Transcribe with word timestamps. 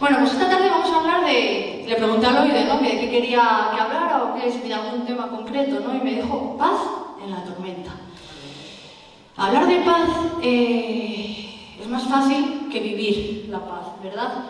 Bueno, 0.00 0.18
pues 0.20 0.32
esta 0.32 0.48
tarde 0.48 0.70
vamos 0.70 0.90
a 0.92 1.00
hablar 1.00 1.26
de... 1.26 1.84
Le 1.88 1.96
pregunté 1.96 2.26
a 2.26 2.30
Loide, 2.30 2.66
¿no? 2.66 2.78
De 2.78 3.00
qué 3.00 3.10
quería 3.10 3.70
que 3.74 3.80
hablara 3.80 4.22
o 4.24 4.34
que 4.34 4.50
si 4.50 4.72
algún 4.72 5.04
tema 5.04 5.28
concreto, 5.28 5.80
¿no? 5.80 5.92
Y 5.92 5.98
me 5.98 6.14
dijo, 6.14 6.56
paz 6.56 6.78
en 7.24 7.32
la 7.32 7.42
tormenta. 7.42 7.90
Hablar 9.36 9.66
de 9.66 9.76
paz 9.80 10.08
eh, 10.40 11.76
es 11.80 11.88
más 11.88 12.04
fácil 12.04 12.68
que 12.70 12.78
vivir 12.78 13.48
la 13.50 13.58
paz, 13.58 13.86
¿verdad? 14.00 14.44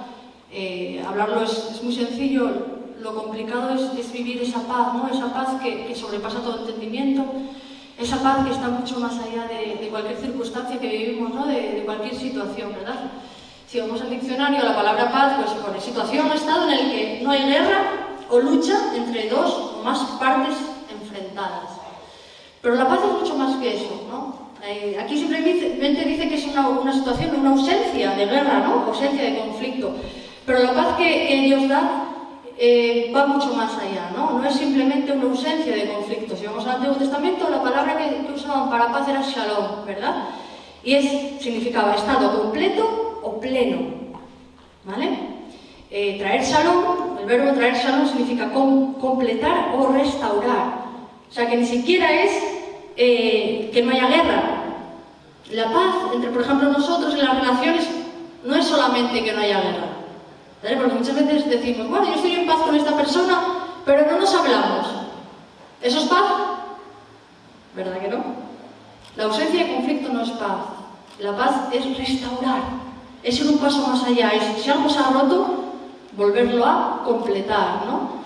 Eh, 0.53 1.03
hablarlo 1.07 1.43
es, 1.43 1.71
es, 1.71 1.83
muy 1.83 1.95
sencillo, 1.95 2.51
lo 3.01 3.15
complicado 3.15 3.71
es, 3.75 3.99
es, 3.99 4.12
vivir 4.12 4.43
esa 4.43 4.67
paz, 4.67 4.93
¿no? 4.95 5.09
Esa 5.09 5.33
paz 5.33 5.61
que, 5.62 5.87
que 5.87 5.95
sobrepasa 5.95 6.41
todo 6.41 6.59
entendimiento, 6.59 7.25
esa 7.99 8.23
paz 8.23 8.45
que 8.45 8.53
está 8.53 8.69
mucho 8.69 9.01
más 9.01 9.15
allá 9.19 9.46
de, 9.46 9.77
de 9.77 9.89
cualquier 9.89 10.19
circunstancia 10.19 10.79
que 10.79 10.89
vivimos, 10.89 11.33
¿no? 11.35 11.46
de, 11.46 11.73
de, 11.73 11.83
cualquier 11.85 12.15
situación, 12.15 12.72
¿verdad? 12.72 13.12
Si 13.68 13.79
vamos 13.79 14.00
al 14.00 14.08
diccionario, 14.08 14.64
la 14.64 14.75
palabra 14.75 15.13
paz 15.13 15.35
pues 15.36 15.50
pone 15.61 15.79
situación 15.79 16.31
o 16.31 16.32
estado 16.32 16.71
en 16.71 16.79
el 16.79 16.90
que 16.90 17.21
no 17.22 17.31
hay 17.31 17.45
guerra 17.45 17.82
o 18.31 18.39
lucha 18.39 18.96
entre 18.96 19.29
dos 19.29 19.75
o 19.77 19.82
más 19.85 19.99
partes 20.18 20.57
enfrentadas. 20.91 21.77
Pero 22.63 22.77
la 22.77 22.89
paz 22.89 23.00
es 23.04 23.21
mucho 23.21 23.36
más 23.36 23.57
que 23.57 23.77
eso, 23.77 24.07
¿no? 24.11 24.49
Eh, 24.64 24.96
aquí 24.99 25.18
simplemente 25.18 26.03
dice 26.03 26.31
que 26.31 26.36
es 26.36 26.46
una, 26.46 26.67
una, 26.67 26.94
situación, 26.94 27.36
una 27.39 27.50
ausencia 27.50 28.13
de 28.13 28.25
guerra, 28.25 28.61
¿no? 28.61 28.86
Ausencia 28.86 29.22
de 29.22 29.39
conflicto. 29.39 29.94
Pero 30.46 30.61
la 30.61 30.72
paz 30.72 30.96
que, 30.96 31.29
que 31.29 31.43
Dios 31.43 31.69
da 31.69 32.05
eh, 32.56 33.12
va 33.14 33.27
mucho 33.27 33.53
más 33.53 33.72
allá, 33.75 34.12
¿no? 34.16 34.39
No 34.39 34.48
es 34.48 34.55
simplemente 34.56 35.12
una 35.12 35.25
ausencia 35.25 35.77
de 35.77 35.92
conflicto. 35.92 36.34
Si 36.34 36.47
vamos 36.47 36.64
al 36.64 36.77
Antiguo 36.77 36.97
Testamento, 36.97 37.50
la 37.50 37.62
palabra 37.62 37.98
que, 37.98 38.33
usaban 38.33 38.70
para 38.70 38.91
paz 38.91 39.06
era 39.08 39.20
shalom, 39.20 39.84
¿verdad? 39.84 40.25
Y 40.83 40.94
es, 40.94 41.42
significaba 41.42 41.94
estado 41.94 42.41
completo 42.41 43.08
o 43.22 43.41
pleno, 43.41 43.78
¿vale? 44.84 45.08
Eh, 45.91 46.19
traer 46.19 46.42
shalom, 46.42 47.19
el 47.19 47.27
verbo 47.27 47.52
traer 47.55 47.74
shalom 47.74 48.06
significa 48.06 48.50
com 48.50 48.94
completar 48.94 49.74
o 49.74 49.88
restaurar. 49.92 50.84
O 51.30 51.33
sea, 51.33 51.48
que 51.48 51.56
ni 51.56 51.66
siquiera 51.66 52.12
es 52.12 52.33
eh, 52.96 53.70
que 53.72 53.83
no 53.83 53.92
haya 53.92 54.08
guerra. 54.08 54.42
La 55.50 55.72
paz 55.72 55.94
entre, 56.14 56.30
por 56.30 56.42
ejemplo, 56.42 56.70
nosotros 56.70 57.14
en 57.14 57.24
las 57.24 57.41
relaciones 57.41 57.89
no 58.44 58.55
es 58.55 58.66
solamente 58.66 59.24
que 59.24 59.33
no 59.33 59.41
haya 59.41 59.61
guerra. 59.61 59.89
¿vale? 60.62 60.77
Porque 60.77 60.94
muchas 60.94 61.14
veces 61.14 61.48
decimos, 61.48 61.89
bueno, 61.89 62.06
yo 62.06 62.14
estoy 62.14 62.34
en 62.34 62.46
paz 62.46 62.61
con 62.61 62.74
esta 62.74 62.96
persona, 62.96 63.41
pero 63.84 64.11
no 64.11 64.19
nos 64.19 64.34
hablamos. 64.34 64.86
¿Eso 65.80 66.00
es 66.00 66.05
paz? 66.06 66.24
¿Verdad 67.74 67.98
que 67.98 68.08
no? 68.08 68.24
La 69.16 69.24
ausencia 69.24 69.64
de 69.64 69.74
conflicto 69.74 70.12
no 70.12 70.22
es 70.22 70.30
paz. 70.30 70.58
La 71.20 71.36
paz 71.36 71.72
es 71.72 71.96
restaurar, 71.96 72.62
es 73.22 73.41
un 73.41 73.58
paso 73.58 73.86
más 73.86 74.05
allá, 74.05 74.30
es 74.30 74.62
si 74.62 74.70
algo 74.70 74.88
se 74.88 74.98
ha 74.98 75.11
roto, 75.11 75.64
volverlo 76.16 76.64
a 76.64 77.02
completar, 77.05 77.86
¿no? 77.86 78.19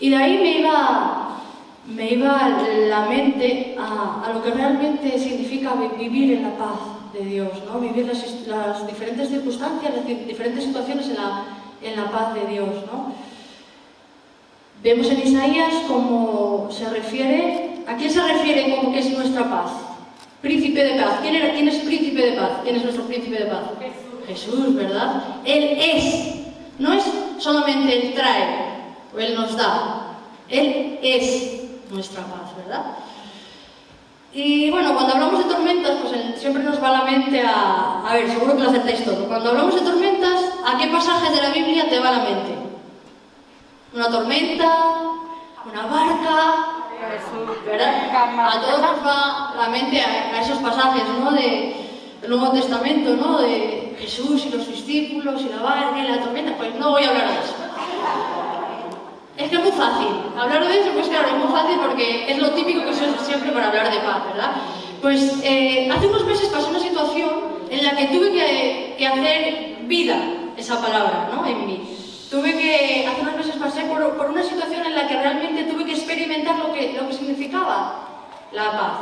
Y 0.00 0.10
de 0.10 0.16
ahí 0.16 0.38
me 0.38 0.58
iba, 0.60 1.38
me 1.86 2.10
iba 2.12 2.48
la 2.88 3.06
mente 3.06 3.76
a, 3.78 4.24
a 4.24 4.32
lo 4.32 4.42
que 4.42 4.50
realmente 4.50 5.18
significa 5.18 5.74
vivir 5.98 6.34
en 6.34 6.42
la 6.42 6.56
paz 6.56 6.78
de 7.12 7.24
Dios, 7.24 7.50
¿no? 7.66 7.80
Vivir 7.80 8.06
las, 8.06 8.46
las 8.46 8.86
diferentes 8.86 9.28
circunstancias, 9.28 9.94
las 9.94 10.06
diferentes 10.06 10.64
situaciones 10.64 11.08
en 11.08 11.16
la, 11.16 11.44
en 11.82 11.96
la 11.96 12.10
paz 12.10 12.34
de 12.34 12.46
Dios, 12.46 12.68
¿no? 12.92 13.12
Vemos 14.82 15.10
en 15.10 15.26
Isaías 15.26 15.74
cómo 15.88 16.68
se 16.70 16.88
refiere, 16.88 17.82
¿a 17.86 17.96
quién 17.96 18.10
se 18.10 18.22
refiere 18.22 18.76
como 18.76 18.92
que 18.92 19.00
es 19.00 19.10
nuestra 19.10 19.50
paz? 19.50 19.72
Príncipe 20.40 20.84
de 20.84 21.02
paz. 21.02 21.18
¿Quién, 21.20 21.34
era, 21.34 21.52
¿Quién 21.52 21.66
es 21.66 21.77
príncipe 22.18 22.30
de 22.30 22.40
paz? 22.40 22.50
¿Quién 22.62 22.76
es 22.76 22.82
nuestro 22.82 23.04
príncipe 23.04 23.38
de 23.38 23.46
paz? 23.46 23.62
Jesús. 24.26 24.54
Jesús, 24.54 24.74
¿verdad? 24.74 25.22
Él 25.44 25.78
es. 25.80 26.34
No 26.78 26.92
es 26.92 27.04
solamente 27.38 27.94
Él 27.94 28.14
trae 28.14 28.84
o 29.14 29.18
Él 29.18 29.34
nos 29.34 29.56
da. 29.56 30.16
Él 30.48 30.98
es 31.02 31.62
nuestra 31.90 32.22
paz, 32.22 32.56
¿verdad? 32.56 32.82
Y 34.32 34.70
bueno, 34.70 34.94
cuando 34.94 35.14
hablamos 35.14 35.44
de 35.44 35.50
tormentas, 35.50 35.98
pues 36.02 36.40
siempre 36.40 36.62
nos 36.62 36.82
va 36.82 36.90
la 36.90 37.02
mente 37.04 37.40
a... 37.42 38.02
A 38.06 38.14
ver, 38.14 38.30
seguro 38.30 38.56
que 38.56 38.62
lo 38.62 38.68
acertáis 38.68 39.04
todo. 39.04 39.26
Cuando 39.26 39.50
hablamos 39.50 39.74
de 39.74 39.80
tormentas, 39.80 40.44
¿a 40.66 40.76
qué 40.78 40.86
pasajes 40.88 41.34
de 41.34 41.42
la 41.42 41.50
Biblia 41.50 41.88
te 41.88 41.98
va 41.98 42.08
a 42.08 42.12
la 42.12 42.24
mente? 42.24 42.54
Una 43.94 44.08
tormenta, 44.10 44.66
una 45.64 45.86
barca, 45.86 46.66
¿verdad? 47.64 48.10
A 48.12 48.60
todos 48.60 48.80
nos 48.80 49.06
va 49.06 49.54
la 49.56 49.68
mente 49.70 50.00
a, 50.00 50.36
a 50.36 50.40
esos 50.40 50.58
pasajes, 50.58 51.02
¿no? 51.18 51.32
De, 51.32 51.87
del 52.20 52.30
Nuevo 52.30 52.52
Testamento, 52.52 53.16
¿no? 53.16 53.38
De 53.38 53.96
Jesús 53.98 54.46
y 54.46 54.50
los 54.50 54.66
discípulos 54.66 55.42
y 55.42 55.48
la 55.48 55.62
barca 55.62 55.98
y 55.98 56.08
la 56.08 56.20
tormenta. 56.20 56.56
Pues 56.56 56.74
no 56.74 56.90
voy 56.90 57.04
a 57.04 57.10
hablar 57.10 57.28
de 57.28 57.38
eso. 57.38 57.54
Es 59.36 59.50
que 59.50 59.56
es 59.56 59.62
muy 59.62 59.72
fácil. 59.72 60.08
Hablar 60.36 60.66
de 60.66 60.80
eso, 60.80 60.90
pues 60.94 61.08
claro, 61.08 61.28
es 61.28 61.44
muy 61.44 61.52
fácil 61.52 61.78
porque 61.78 62.30
es 62.30 62.38
lo 62.38 62.50
típico 62.50 62.84
que 62.84 62.94
se 62.94 63.08
usa 63.08 63.24
siempre 63.24 63.52
para 63.52 63.68
hablar 63.68 63.90
de 63.90 64.00
paz, 64.00 64.24
¿verdad? 64.32 64.52
Pues 65.00 65.40
eh, 65.44 65.88
hace 65.92 66.08
unos 66.08 66.24
meses 66.24 66.48
pasó 66.48 66.68
una 66.70 66.80
situación 66.80 67.30
en 67.70 67.84
la 67.84 67.96
que 67.96 68.06
tuve 68.06 68.32
que, 68.32 68.96
que 68.98 69.06
hacer 69.06 69.78
vida 69.86 70.16
esa 70.56 70.80
palabra, 70.80 71.30
¿no? 71.32 71.46
En 71.46 71.66
mí. 71.66 71.96
Tuve 72.30 72.52
que, 72.52 73.06
hace 73.06 73.22
unos 73.22 73.36
meses 73.36 73.56
pasé 73.56 73.82
por, 73.82 74.16
por, 74.16 74.30
una 74.30 74.42
situación 74.42 74.84
en 74.84 74.94
la 74.94 75.06
que 75.06 75.16
realmente 75.16 75.64
tuve 75.64 75.86
que 75.86 75.92
experimentar 75.92 76.58
lo 76.58 76.72
que, 76.72 76.92
lo 77.00 77.08
que 77.08 77.14
significaba 77.14 78.08
la 78.52 78.72
paz. 78.72 78.92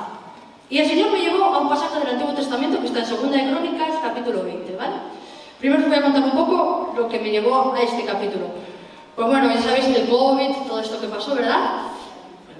Y 0.69 0.79
el 0.79 0.89
Señor 0.89 1.11
me 1.13 1.21
llevó 1.21 1.45
a 1.45 1.59
un 1.59 1.69
pasaje 1.69 1.99
del 2.01 2.11
Antiguo 2.11 2.35
Testamento 2.35 2.66
en 2.99 3.07
Segunda 3.07 3.37
de 3.37 3.51
Crónicas, 3.51 3.95
capítulo 4.03 4.45
20, 4.45 4.77
¿vale? 4.77 4.95
Primero 5.59 5.83
os 5.83 5.89
voy 5.89 5.99
a 5.99 6.03
contar 6.03 6.23
un 6.25 6.31
poco 6.31 6.95
lo 6.97 7.09
que 7.09 7.19
me 7.19 7.31
llevó 7.31 7.75
a 7.75 7.81
este 7.81 8.05
capítulo. 8.05 8.47
Pues 9.15 9.29
bueno, 9.29 9.49
ya 9.53 9.61
sabéis 9.61 9.87
el 9.87 10.09
COVID, 10.09 10.67
todo 10.67 10.81
esto 10.81 11.01
que 11.01 11.09
pasó, 11.09 11.35
¿verdad? 11.35 11.83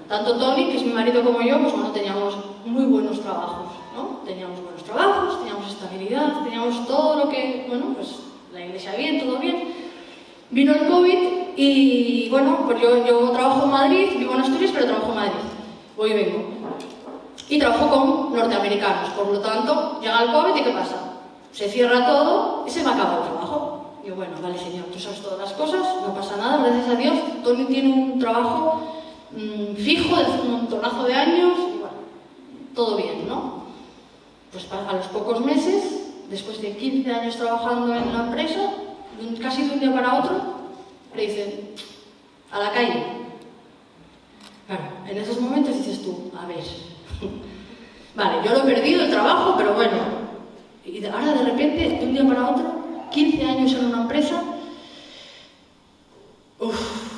Tanto 0.07 0.37
Tony, 0.37 0.69
que 0.69 0.77
es 0.77 0.83
mi 0.83 0.93
marido, 0.93 1.23
como 1.23 1.41
yo, 1.41 1.59
pues 1.59 1.73
bueno, 1.73 1.91
teníamos 1.91 2.35
muy 2.65 2.85
buenos 2.85 3.21
trabajos, 3.21 3.67
¿no? 3.95 4.21
Teníamos 4.25 4.61
buenos 4.61 4.83
trabajos, 4.83 5.39
teníamos 5.39 5.67
estabilidad, 5.67 6.43
teníamos 6.43 6.87
todo 6.87 7.25
lo 7.25 7.29
que, 7.29 7.65
bueno, 7.67 7.93
pues 7.95 8.19
la 8.53 8.65
iglesia 8.65 8.95
bien, 8.95 9.19
todo 9.19 9.37
bien. 9.37 9.73
Vino 10.49 10.73
el 10.73 10.87
COVID 10.87 11.17
y, 11.57 12.29
bueno, 12.29 12.59
pues 12.65 12.81
yo, 12.81 13.05
yo 13.05 13.31
trabajo 13.31 13.65
en 13.65 13.71
Madrid, 13.71 14.09
vivo 14.17 14.33
en 14.33 14.41
Asturias, 14.41 14.71
pero 14.73 14.85
trabajo 14.85 15.09
en 15.09 15.15
Madrid. 15.15 15.39
Voy 15.97 16.11
y 16.11 16.13
vengo. 16.13 16.57
Y 17.49 17.59
trabajo 17.59 17.89
con 17.89 18.35
norteamericanos, 18.35 19.09
por 19.11 19.27
lo 19.27 19.39
tanto, 19.39 19.99
llega 20.01 20.23
el 20.23 20.31
COVID 20.31 20.55
y 20.55 20.63
¿qué 20.63 20.71
pasa? 20.71 20.95
Se 21.53 21.69
cierra 21.69 22.05
todo 22.05 22.65
y 22.67 22.69
se 22.69 22.83
me 22.83 22.91
acaba 22.91 23.17
el 23.17 23.23
trabajo. 23.23 23.95
Y 24.03 24.09
yo, 24.09 24.15
bueno, 24.15 24.33
vale, 24.41 24.57
señor, 24.57 24.85
tú 24.85 24.99
sabes 24.99 25.21
todas 25.21 25.39
las 25.39 25.53
cosas, 25.53 25.81
no 26.05 26.13
pasa 26.13 26.35
nada, 26.35 26.63
gracias 26.65 26.89
a 26.89 26.95
Dios. 26.95 27.17
Tony 27.43 27.65
tiene 27.65 27.93
un 27.93 28.19
trabajo 28.19 28.81
mmm, 29.31 29.75
fijo 29.75 30.15
de 30.15 30.41
un 30.41 30.51
montonazo 30.51 31.03
de 31.03 31.13
años 31.13 31.53
y 31.57 31.77
bueno, 31.79 31.97
todo 32.75 32.97
bien, 32.97 33.27
¿no? 33.27 33.63
Pues 34.51 34.67
a 34.71 34.93
los 34.93 35.07
pocos 35.07 35.39
meses, 35.39 36.11
después 36.29 36.61
de 36.61 36.75
15 36.75 37.13
años 37.13 37.35
trabajando 37.37 37.93
en 37.95 38.13
la 38.13 38.25
empresa, 38.25 38.71
casi 39.41 39.63
de 39.63 39.73
un 39.73 39.79
día 39.79 39.93
para 39.93 40.19
otro, 40.19 40.41
le 41.15 41.27
dicen, 41.27 41.71
a 42.51 42.59
la 42.59 42.71
calle. 42.71 43.03
Claro, 44.67 44.83
en 45.07 45.17
esos 45.17 45.39
momentos 45.39 45.77
dices 45.77 46.03
tú, 46.03 46.31
a 46.37 46.45
ver, 46.45 46.63
vale, 48.15 48.45
yo 48.45 48.51
lo 48.51 48.59
he 48.59 48.73
perdido 48.73 49.03
el 49.03 49.11
trabajo, 49.11 49.55
pero 49.57 49.73
bueno, 49.73 49.97
y 50.85 51.05
ahora 51.05 51.33
de 51.33 51.43
repente, 51.43 51.89
de 51.99 52.05
un 52.05 52.13
día 52.13 52.27
para 52.27 52.49
otro, 52.49 52.65
15 53.11 53.45
años 53.45 53.73
en 53.73 53.85
una 53.85 54.01
empresa, 54.01 54.43
uff. 56.59 57.17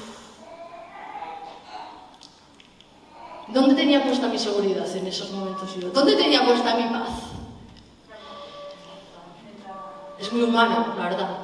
¿Dónde 3.48 3.74
tenía 3.74 4.04
puesta 4.04 4.28
mi 4.28 4.38
seguridad 4.38 4.96
en 4.96 5.08
esos 5.08 5.32
momentos? 5.32 5.76
¿Dónde 5.92 6.16
tenía 6.16 6.46
puesta 6.46 6.76
mi 6.76 6.84
paz? 6.84 7.10
Es 10.20 10.32
muy 10.32 10.44
humano, 10.44 10.94
la 10.98 11.04
verdad. 11.04 11.38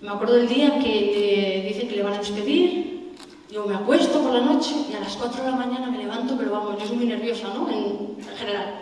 Me 0.00 0.10
acuerdo 0.10 0.34
del 0.34 0.48
día 0.48 0.78
que 0.78 1.62
le 1.62 1.68
dicen 1.68 1.88
que 1.88 1.96
le 1.96 2.02
van 2.02 2.14
a 2.14 2.18
despedir, 2.18 2.95
yo 3.50 3.64
me 3.64 3.74
acuesto 3.74 4.20
por 4.20 4.32
la 4.32 4.40
noche 4.40 4.74
y 4.90 4.94
a 4.94 5.00
las 5.00 5.16
4 5.16 5.44
de 5.44 5.50
la 5.50 5.56
mañana 5.56 5.90
me 5.90 5.98
levanto, 5.98 6.36
pero 6.36 6.50
vamos, 6.50 6.80
yo 6.80 6.86
soy 6.86 6.96
muy 6.96 7.06
nerviosa, 7.06 7.48
¿no? 7.54 7.68
En, 7.70 8.16
en 8.18 8.36
general. 8.36 8.80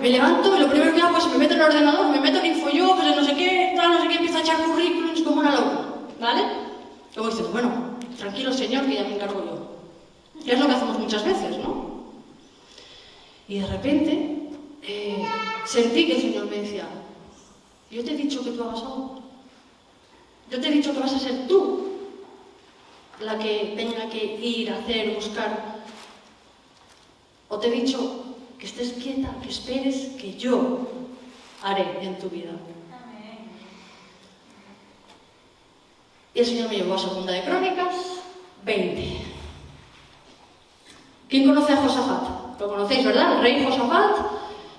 Me 0.00 0.08
levanto 0.08 0.56
y 0.56 0.60
lo 0.60 0.68
primero 0.68 0.94
que 0.94 1.02
hago 1.02 1.18
es 1.18 1.26
me 1.26 1.38
meto 1.38 1.54
en 1.54 1.60
el 1.60 1.66
ordenador, 1.66 2.08
me 2.08 2.20
meto 2.20 2.38
en 2.38 2.46
InfoJobs, 2.46 3.04
en 3.04 3.16
no 3.16 3.24
sé 3.24 3.34
qué, 3.34 3.74
tal, 3.76 3.92
no 3.92 4.02
sé 4.02 4.08
qué, 4.08 4.14
empiezo 4.14 4.38
a 4.38 4.40
echar 4.40 4.64
currículums 4.64 5.20
como 5.22 5.40
una 5.40 5.54
loca, 5.54 5.80
¿vale? 6.18 6.42
Luego 7.14 7.30
dices, 7.30 7.52
bueno, 7.52 7.70
tranquilo 8.18 8.52
señor, 8.52 8.86
que 8.86 8.94
ya 8.94 9.02
me 9.02 9.14
encargo 9.14 9.44
yo. 9.44 10.44
Que 10.44 10.52
es 10.52 10.58
lo 10.60 10.66
que 10.66 10.72
hacemos 10.72 10.98
muchas 10.98 11.24
veces, 11.24 11.58
¿no? 11.58 11.90
Y 13.48 13.58
de 13.58 13.66
repente 13.66 14.48
eh, 14.82 15.22
sentí 15.66 16.06
que 16.06 16.14
el 16.16 16.22
Señor 16.22 16.46
me 16.46 16.62
decía, 16.62 16.88
yo 17.90 18.04
te 18.04 18.12
he 18.12 18.16
dicho 18.16 18.42
que 18.42 18.52
tú 18.52 18.62
hagas 18.62 18.80
algo. 18.82 19.20
Yo 20.50 20.60
te 20.60 20.68
he 20.68 20.70
dicho 20.70 20.92
que 20.92 21.00
vas 21.00 21.12
a 21.12 21.18
ser 21.18 21.46
tú 21.46 21.89
la 23.20 23.38
que 23.38 23.74
tenga 23.76 24.08
que 24.08 24.38
ir, 24.40 24.70
hacer, 24.70 25.14
buscar. 25.14 25.80
O 27.48 27.58
te 27.58 27.68
he 27.68 27.70
dicho 27.70 28.24
que 28.58 28.66
estés 28.66 28.92
quieta, 28.92 29.34
que 29.42 29.48
esperes 29.48 30.16
que 30.20 30.36
yo 30.36 30.88
haré 31.62 31.98
en 32.02 32.18
tu 32.18 32.28
vida. 32.28 32.52
Y 36.32 36.38
el 36.38 36.46
Señor 36.46 36.68
me 36.68 36.76
llevó 36.76 36.94
a 36.94 36.98
Segunda 36.98 37.32
de 37.32 37.42
Crónicas 37.42 37.94
20. 38.64 39.16
¿Quién 41.28 41.46
conoce 41.46 41.72
a 41.72 41.76
Josafat? 41.76 42.60
Lo 42.60 42.68
conocéis, 42.68 43.04
¿verdad? 43.04 43.36
El 43.36 43.42
rey 43.42 43.64
Josafat 43.64 44.16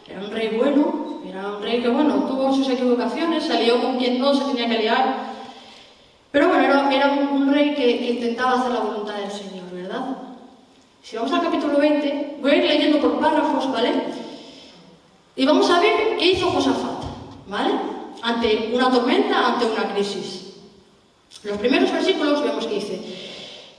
era 0.07 0.21
un 0.21 0.31
rey 0.31 0.55
bueno, 0.57 1.21
era 1.27 1.47
un 1.47 1.61
rey 1.61 1.81
que, 1.81 1.89
bueno, 1.89 2.25
tuvo 2.27 2.53
sus 2.53 2.69
equivocaciones, 2.69 3.45
salió 3.45 3.81
con 3.81 3.97
quien 3.97 4.19
no 4.19 4.33
se 4.33 4.45
tenía 4.45 4.67
que 4.67 4.77
liar. 4.79 5.30
Pero 6.31 6.47
bueno, 6.47 6.89
era, 6.89 7.11
un, 7.11 7.53
rey 7.53 7.75
que, 7.75 8.13
intentaba 8.13 8.59
hacer 8.59 8.71
la 8.71 8.79
voluntad 8.79 9.15
del 9.15 9.31
Señor, 9.31 9.69
¿verdad? 9.71 10.17
Si 11.03 11.17
vamos 11.17 11.33
al 11.33 11.41
capítulo 11.41 11.77
20, 11.77 12.37
voy 12.41 12.51
a 12.51 12.55
ir 12.55 12.63
leyendo 12.63 12.99
por 13.01 13.19
párrafos, 13.19 13.69
¿vale? 13.71 13.91
Y 15.35 15.45
vamos 15.45 15.69
a 15.69 15.79
ver 15.81 16.15
qué 16.17 16.31
hizo 16.31 16.49
Josafat, 16.49 17.03
¿vale? 17.47 17.71
Ante 18.21 18.71
una 18.73 18.89
tormenta, 18.89 19.47
ante 19.47 19.65
una 19.65 19.93
crisis. 19.93 20.53
Los 21.43 21.57
primeros 21.57 21.91
versículos 21.91 22.43
vemos 22.43 22.65
que 22.65 22.75
dice, 22.75 23.01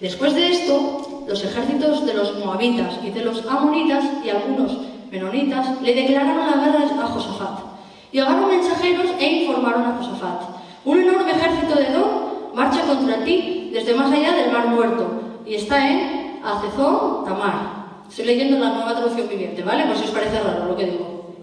después 0.00 0.34
de 0.34 0.50
esto, 0.50 1.24
los 1.26 1.44
ejércitos 1.44 2.04
de 2.04 2.14
los 2.14 2.38
moabitas 2.38 2.98
y 3.02 3.10
de 3.10 3.24
los 3.24 3.46
amonitas 3.46 4.04
y 4.24 4.28
algunos 4.28 4.72
menonitas 5.10 5.80
le 5.80 5.94
declararon 5.94 6.50
la 6.50 6.66
guerra 6.66 7.04
a 7.04 7.06
Josafat. 7.06 7.60
Llegaron 8.10 8.48
mensajeros 8.48 9.10
e 9.18 9.44
informaron 9.44 9.84
a 9.84 9.96
Josafat. 9.96 10.42
Un 10.84 11.00
enorme 11.00 11.30
ejército 11.30 11.74
de 11.76 11.86
Edom 11.86 12.31
marcha 12.54 12.82
contra 12.82 13.24
ti 13.24 13.70
desde 13.72 13.94
más 13.94 14.12
allá 14.12 14.32
del 14.32 14.52
mar 14.52 14.68
muerto 14.68 15.06
y 15.46 15.54
está 15.54 15.90
en 15.90 16.40
Acezón 16.44 17.24
Tamar. 17.24 17.82
Estoy 18.08 18.26
leyendo 18.26 18.58
la 18.58 18.74
nueva 18.74 18.94
traducción 18.94 19.28
viviente, 19.28 19.62
¿vale? 19.62 19.84
Pues 19.86 19.98
si 19.98 20.04
os 20.04 20.10
parece 20.10 20.40
raro 20.40 20.66
lo 20.66 20.76
que 20.76 20.84
digo. 20.84 21.36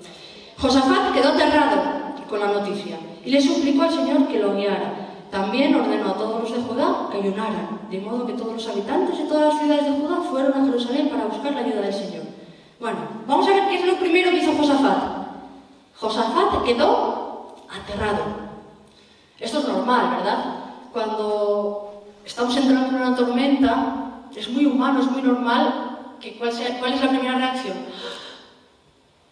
Josafat 0.58 1.14
quedó 1.14 1.30
aterrado 1.30 1.82
con 2.30 2.40
la 2.40 2.48
noticia 2.48 2.98
y 3.26 3.32
le 3.32 3.42
suplicó 3.42 3.84
al 3.84 3.92
Señor 3.92 4.28
que 4.28 4.40
lo 4.40 4.56
guiara. 4.56 5.08
También 5.32 5.76
ordenó 5.76 6.10
a 6.10 6.14
todos 6.14 6.42
los 6.42 6.52
de 6.52 6.62
Judá 6.62 7.08
que 7.12 7.18
ayunaran, 7.18 7.82
de 7.90 8.02
modo 8.02 8.26
que 8.26 8.34
todos 8.34 8.54
los 8.54 8.68
habitantes 8.68 9.18
de 9.18 9.26
todas 9.26 9.54
las 9.54 9.62
ciudades 9.62 9.86
de 9.86 9.92
Judá 9.92 10.22
fueron 10.22 10.54
a 10.54 10.66
Jerusalén 10.66 11.10
para 11.10 11.26
buscar 11.26 11.54
la 11.54 11.60
ayuda 11.60 11.82
del 11.82 11.94
Señor. 11.94 12.24
Bueno, 12.80 12.98
vamos 13.28 13.48
a 13.48 13.52
ver 13.52 13.68
qué 13.70 13.76
es 13.76 13.86
lo 13.86 13.96
primero 13.98 14.32
que 14.32 14.38
hizo 14.38 14.54
Josafat. 14.54 15.04
Josafat 16.00 16.64
quedó 16.64 17.56
aterrado. 17.70 18.24
Esto 19.40 19.60
es 19.60 19.68
normal, 19.68 20.18
¿verdad? 20.18 20.59
Cuando 20.91 22.03
estamos 22.25 22.56
entrando 22.57 22.89
en 22.89 22.95
una 22.95 23.15
tormenta, 23.15 24.00
es 24.36 24.50
muy 24.50 24.65
humano, 24.65 25.01
es 25.01 25.12
muy 25.12 25.21
normal 25.21 26.15
que 26.19 26.38
cuál, 26.38 26.51
sea, 26.51 26.80
cuál 26.80 26.94
es 26.94 27.01
la 27.01 27.09
primera 27.09 27.38
reacción. 27.38 27.77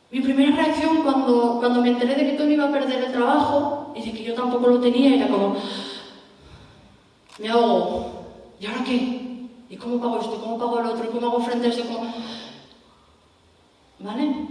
Mi 0.09 0.21
primera 0.21 0.56
reacción 0.56 1.04
cuando, 1.04 1.57
cuando 1.59 1.81
me 1.81 1.89
enteré 1.89 2.15
de 2.15 2.31
que 2.31 2.38
Tony 2.38 2.54
iba 2.54 2.65
a 2.65 2.71
perder 2.71 3.04
el 3.04 3.12
trabajo 3.12 3.94
y 3.95 4.01
de 4.01 4.12
que 4.13 4.24
yo 4.24 4.33
tampoco 4.33 4.68
lo 4.68 4.80
tenía 4.80 5.15
era 5.15 5.27
como, 5.27 5.57
me 7.39 7.50
hago, 7.50 8.25
¿y 8.59 8.65
ahora 8.65 8.83
qué? 8.86 9.50
¿Y 9.69 9.75
cómo 9.75 10.00
pago 10.00 10.21
esto? 10.21 10.36
¿Y 10.38 10.39
cómo 10.39 10.57
pago 10.57 10.80
el 10.80 10.86
otro? 10.86 11.06
¿Y 11.06 11.07
cómo 11.09 11.27
hago 11.27 11.42
frente 11.42 11.68
a 11.68 11.69
esto? 11.69 11.83
¿Cómo... 11.83 12.13
¿Vale? 14.00 14.48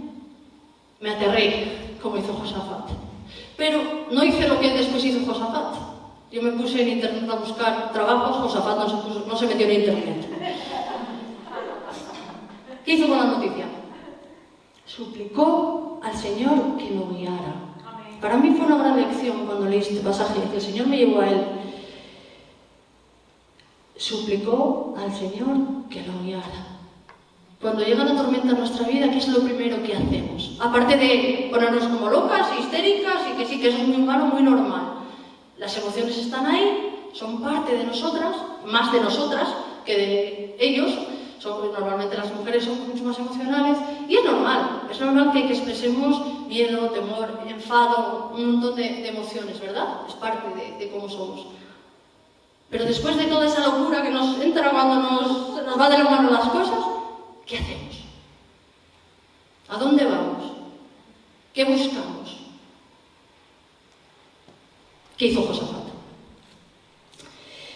Me 0.99 1.09
aterré, 1.09 1.97
como 2.01 2.17
hizo 2.17 2.33
Josafat. 2.33 2.89
Pero 3.55 3.81
no 4.11 4.23
hice 4.23 4.47
lo 4.47 4.59
que 4.59 4.69
después 4.77 5.03
hizo 5.03 5.25
Josafat. 5.25 5.86
Yo 6.31 6.41
me 6.41 6.51
puse 6.51 6.81
en 6.81 6.89
internet 6.89 7.29
a 7.29 7.35
buscar 7.35 7.93
trabajos, 7.93 8.37
Josafat 8.37 8.77
no 8.77 8.89
se, 8.89 9.27
no 9.27 9.37
se 9.37 9.47
metió 9.47 9.65
en 9.65 9.79
internet. 9.79 10.27
¿Qué 12.83 12.93
hizo 12.93 13.07
con 13.07 13.17
la 13.17 13.25
noticia? 13.25 13.65
Suplicó 14.85 15.99
al 16.03 16.15
Señor 16.15 16.77
que 16.77 16.91
lo 16.91 17.07
guiara. 17.07 17.55
Para 18.21 18.37
mí 18.37 18.55
fue 18.57 18.65
una 18.65 18.77
gran 18.77 18.97
lección 18.97 19.45
cuando 19.45 19.67
leí 19.67 19.79
este 19.79 19.99
pasaje, 20.01 20.41
que 20.49 20.55
el 20.55 20.61
Señor 20.61 20.87
me 20.87 20.97
llevó 20.97 21.21
a 21.21 21.29
él. 21.29 21.45
Suplicó 23.95 24.95
al 24.97 25.13
Señor 25.13 25.87
que 25.89 26.01
lo 26.01 26.23
guiara. 26.23 26.77
Cuando 27.61 27.83
llega 27.83 28.03
la 28.03 28.15
tormenta 28.15 28.49
en 28.49 28.59
nuestra 28.59 28.87
vida, 28.87 29.09
¿qué 29.09 29.17
es 29.17 29.27
lo 29.29 29.39
primero 29.41 29.81
que 29.81 29.95
hacemos? 29.95 30.57
Aparte 30.59 30.97
de 30.97 31.49
ponernos 31.51 31.83
como 31.85 32.09
locas, 32.09 32.47
histéricas 32.59 33.21
y 33.33 33.37
que 33.37 33.45
sí, 33.45 33.59
que 33.59 33.69
eso 33.69 33.77
es 33.77 33.87
muy 33.87 33.97
humano, 33.97 34.27
muy 34.27 34.43
normal. 34.43 34.96
Las 35.57 35.75
emociones 35.77 36.17
están 36.17 36.45
ahí, 36.45 37.09
son 37.13 37.41
parte 37.41 37.75
de 37.75 37.83
nosotras, 37.83 38.35
más 38.65 38.91
de 38.91 39.01
nosotras 39.01 39.49
que 39.85 39.97
de 39.97 40.55
ellos. 40.59 40.91
Son, 41.39 41.71
normalmente 41.71 42.17
las 42.17 42.33
mujeres 42.33 42.63
son 42.63 42.87
mucho 42.87 43.03
más 43.03 43.19
emocionales 43.19 43.77
y 44.09 44.17
es 44.17 44.25
normal, 44.25 44.81
es 44.89 44.99
normal 44.99 45.31
que, 45.31 45.47
expresemos 45.47 46.47
miedo, 46.47 46.89
temor, 46.89 47.41
enfado, 47.47 48.31
un 48.33 48.53
montón 48.53 48.75
de, 48.75 49.07
emociones, 49.07 49.59
¿verdad? 49.59 50.01
Es 50.07 50.15
parte 50.15 50.47
de, 50.55 50.77
de, 50.83 50.91
cómo 50.91 51.07
somos. 51.07 51.45
Pero 52.71 52.85
después 52.85 53.17
de 53.17 53.25
toda 53.25 53.45
esa 53.45 53.65
locura 53.67 54.01
que 54.01 54.09
nos 54.09 54.41
entra 54.41 54.71
cuando 54.71 54.95
nos, 54.95 55.63
nos 55.63 55.79
va 55.79 55.89
de 55.89 55.99
la 55.99 56.09
mano 56.09 56.31
las 56.31 56.49
cosas, 56.49 56.79
¿Qué 57.47 57.57
hacemos? 57.57 57.95
¿A 59.69 59.77
dónde 59.77 60.05
vamos? 60.05 60.51
¿Qué 61.53 61.63
buscamos? 61.63 62.46
¿Qué 65.17 65.27
hizo 65.27 65.41
Josafat? 65.41 65.87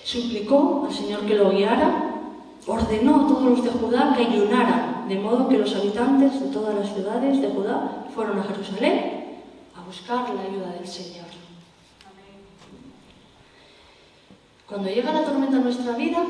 Suplicó 0.03 0.85
al 0.87 0.93
Señor 0.93 1.25
que 1.25 1.35
lo 1.35 1.51
guiara, 1.51 2.21
ordenó 2.67 3.25
a 3.25 3.27
todos 3.27 3.43
los 3.43 3.63
de 3.63 3.71
Judá 3.71 4.13
que 4.15 4.25
ayunaran, 4.25 5.07
de 5.09 5.15
modo 5.15 5.49
que 5.49 5.57
los 5.57 5.75
habitantes 5.75 6.39
de 6.39 6.47
todas 6.49 6.75
las 6.75 6.93
ciudades 6.93 7.41
de 7.41 7.49
Judá 7.49 8.05
fueron 8.13 8.39
a 8.39 8.43
Jerusalén 8.43 9.41
a 9.75 9.81
buscar 9.81 10.29
la 10.33 10.41
ayuda 10.41 10.73
del 10.73 10.87
Señor. 10.87 11.25
Cuando 14.67 14.89
llega 14.89 15.11
la 15.11 15.25
tormenta 15.25 15.57
a 15.57 15.61
nuestra 15.61 15.95
vida, 15.97 16.23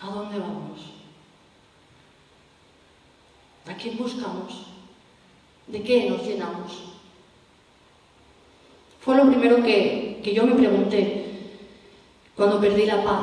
¿a 0.00 0.06
dónde 0.06 0.38
vamos? 0.38 0.92
¿A 3.66 3.74
quién 3.74 3.98
buscamos? 3.98 4.68
¿De 5.66 5.82
qué 5.82 6.08
nos 6.08 6.22
llenamos? 6.22 6.95
Fue 9.06 9.14
lo 9.16 9.26
primero 9.28 9.62
que, 9.62 10.20
yo 10.34 10.44
me 10.44 10.56
pregunté 10.56 11.52
cuando 12.34 12.60
perdí 12.60 12.86
la 12.86 13.04
paz 13.04 13.20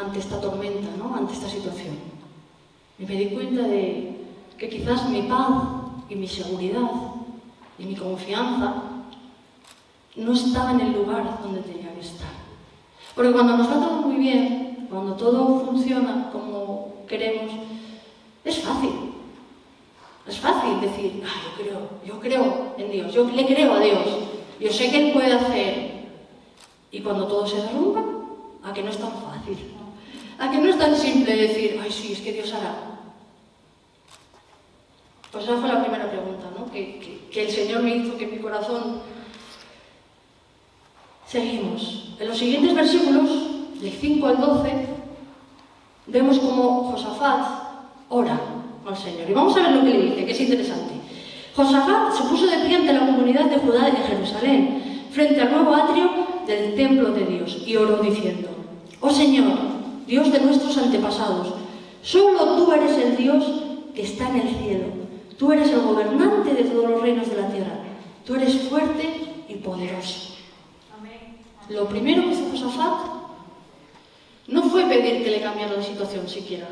ante 0.00 0.20
esta 0.20 0.40
tormenta, 0.40 0.86
¿no? 0.96 1.16
ante 1.16 1.32
esta 1.32 1.48
situación. 1.48 1.96
Y 2.96 3.04
me 3.04 3.16
di 3.16 3.26
cuenta 3.30 3.62
de 3.62 4.18
que 4.56 4.68
quizás 4.68 5.08
mi 5.08 5.22
paz 5.22 5.50
y 6.08 6.14
mi 6.14 6.28
seguridad 6.28 6.88
y 7.76 7.86
mi 7.86 7.96
confianza 7.96 8.84
no 10.14 10.32
estaba 10.32 10.70
en 10.70 10.80
el 10.82 10.92
lugar 10.92 11.40
donde 11.42 11.62
tenía 11.62 11.92
que 11.94 12.00
estar. 12.00 12.30
Porque 13.16 13.32
cuando 13.32 13.56
nos 13.56 13.68
va 13.68 13.84
todo 13.84 14.02
muy 14.02 14.14
bien, 14.14 14.86
cuando 14.88 15.14
todo 15.14 15.66
funciona 15.66 16.30
como 16.30 17.04
queremos, 17.08 17.50
es 18.44 18.60
fácil. 18.60 18.92
Es 20.24 20.38
fácil 20.38 20.80
decir, 20.80 21.24
ah, 21.26 21.40
yo 21.44 21.64
creo, 21.64 21.80
yo 22.06 22.20
creo 22.20 22.74
en 22.78 22.92
Dios, 22.92 23.12
yo 23.12 23.28
le 23.28 23.44
creo 23.44 23.74
a 23.74 23.80
Dios, 23.80 24.27
yo 24.60 24.72
sé 24.72 24.90
que 24.90 25.08
Él 25.08 25.12
puede 25.12 25.32
hacer. 25.32 25.98
Y 26.90 27.00
cuando 27.00 27.26
todo 27.26 27.46
se 27.46 27.56
derrumba, 27.56 28.02
a 28.62 28.72
que 28.72 28.82
no 28.82 28.90
es 28.90 28.98
tan 28.98 29.12
fácil, 29.12 29.56
a 30.38 30.50
que 30.50 30.58
no 30.58 30.68
es 30.68 30.78
tan 30.78 30.96
simple 30.96 31.36
decir, 31.36 31.78
ay, 31.82 31.90
sí, 31.90 32.12
es 32.12 32.20
que 32.20 32.32
Dios 32.32 32.52
hará. 32.54 32.74
Pues 35.30 35.44
esa 35.44 35.58
fue 35.58 35.68
la 35.68 35.82
primera 35.82 36.10
pregunta, 36.10 36.46
¿no? 36.56 36.70
Que, 36.72 37.20
que 37.30 37.44
el 37.44 37.50
Señor 37.50 37.82
me 37.82 37.96
hizo 37.96 38.16
que 38.16 38.26
mi 38.26 38.38
corazón. 38.38 39.02
Seguimos. 41.26 42.14
En 42.18 42.28
los 42.28 42.38
siguientes 42.38 42.74
versículos, 42.74 43.80
del 43.80 43.92
5 43.92 44.26
al 44.26 44.40
12, 44.40 44.86
vemos 46.06 46.38
como 46.38 46.90
Josafat 46.90 47.68
ora 48.08 48.40
al 48.86 48.96
Señor. 48.96 49.28
Y 49.28 49.34
vamos 49.34 49.56
a 49.56 49.62
ver 49.62 49.72
lo 49.72 49.84
que 49.84 49.90
le 49.90 50.02
dice, 50.02 50.24
que 50.24 50.32
es 50.32 50.40
interesante. 50.40 50.97
Josafat 51.58 52.14
se 52.14 52.22
puso 52.22 52.46
de 52.46 52.58
pie 52.64 52.76
ante 52.76 52.92
la 52.92 53.00
comunidad 53.00 53.46
de 53.46 53.58
Judá 53.58 53.88
y 53.88 53.90
de 53.90 54.06
Jerusalén, 54.06 55.08
frente 55.10 55.40
al 55.40 55.50
nuevo 55.50 55.74
atrio 55.74 56.08
del 56.46 56.76
templo 56.76 57.10
de 57.10 57.24
Dios, 57.24 57.64
y 57.66 57.74
oró 57.74 57.96
diciendo, 57.96 58.48
Oh 59.00 59.10
Señor, 59.10 59.58
Dios 60.06 60.30
de 60.30 60.38
nuestros 60.38 60.78
antepasados, 60.78 61.54
solo 62.00 62.54
tú 62.54 62.70
eres 62.70 62.96
el 62.98 63.16
Dios 63.16 63.44
que 63.92 64.02
está 64.02 64.28
en 64.28 64.36
el 64.36 64.54
cielo. 64.54 64.84
Tú 65.36 65.50
eres 65.50 65.70
el 65.72 65.80
gobernante 65.80 66.54
de 66.54 66.62
todos 66.62 66.90
los 66.90 67.02
reinos 67.02 67.28
de 67.28 67.42
la 67.42 67.48
tierra. 67.48 67.74
Tú 68.24 68.36
eres 68.36 68.54
fuerte 68.68 69.08
y 69.48 69.54
poderoso. 69.56 70.34
Lo 71.70 71.88
primero 71.88 72.22
que 72.22 72.34
hizo 72.34 72.50
Josafat 72.52 72.98
no 74.46 74.62
fue 74.62 74.84
pedir 74.84 75.24
que 75.24 75.30
le 75.30 75.42
cambiara 75.42 75.74
la 75.74 75.82
situación 75.82 76.28
siquiera. 76.28 76.68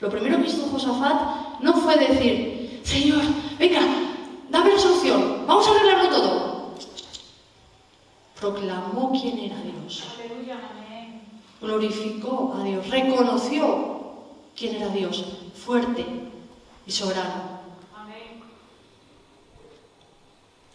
Lo 0.00 0.08
primero 0.08 0.38
que 0.38 0.48
hizo 0.48 0.68
Josafat 0.68 1.60
no 1.60 1.74
fue 1.74 1.96
decir, 1.96 2.57
Señor, 2.82 3.22
venga, 3.58 3.80
dame 4.50 4.72
la 4.72 4.78
solución, 4.78 5.44
vamos 5.46 5.66
a 5.66 5.70
arreglarlo 5.70 6.08
todo. 6.10 6.74
Proclamó 8.40 9.12
quién 9.12 9.38
era 9.38 9.56
Dios. 9.62 10.04
Glorificó 11.60 12.54
a 12.56 12.62
Dios, 12.62 12.88
reconoció 12.88 13.98
quién 14.56 14.76
era 14.76 14.88
Dios, 14.88 15.24
fuerte 15.54 16.04
y 16.86 16.90
soberano. 16.90 17.58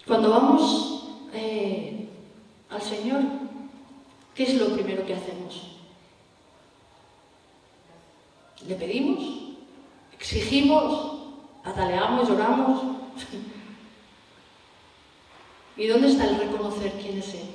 Cuando 0.06 0.30
vamos 0.30 1.06
eh, 1.34 2.10
al 2.70 2.82
Señor, 2.82 3.22
¿qué 4.36 4.44
es 4.44 4.56
lo 4.56 4.74
primero 4.74 5.06
que 5.06 5.14
hacemos? 5.14 5.62
Le 8.68 8.76
pedimos, 8.76 9.24
exigimos, 10.14 11.13
pataleamos, 11.74 12.30
lloramos. 12.30 12.82
¿Y 15.78 15.88
dónde 15.88 16.08
está 16.08 16.26
el 16.26 16.38
reconocer 16.38 16.92
quién 17.02 17.18
es 17.18 17.34
Él? 17.34 17.50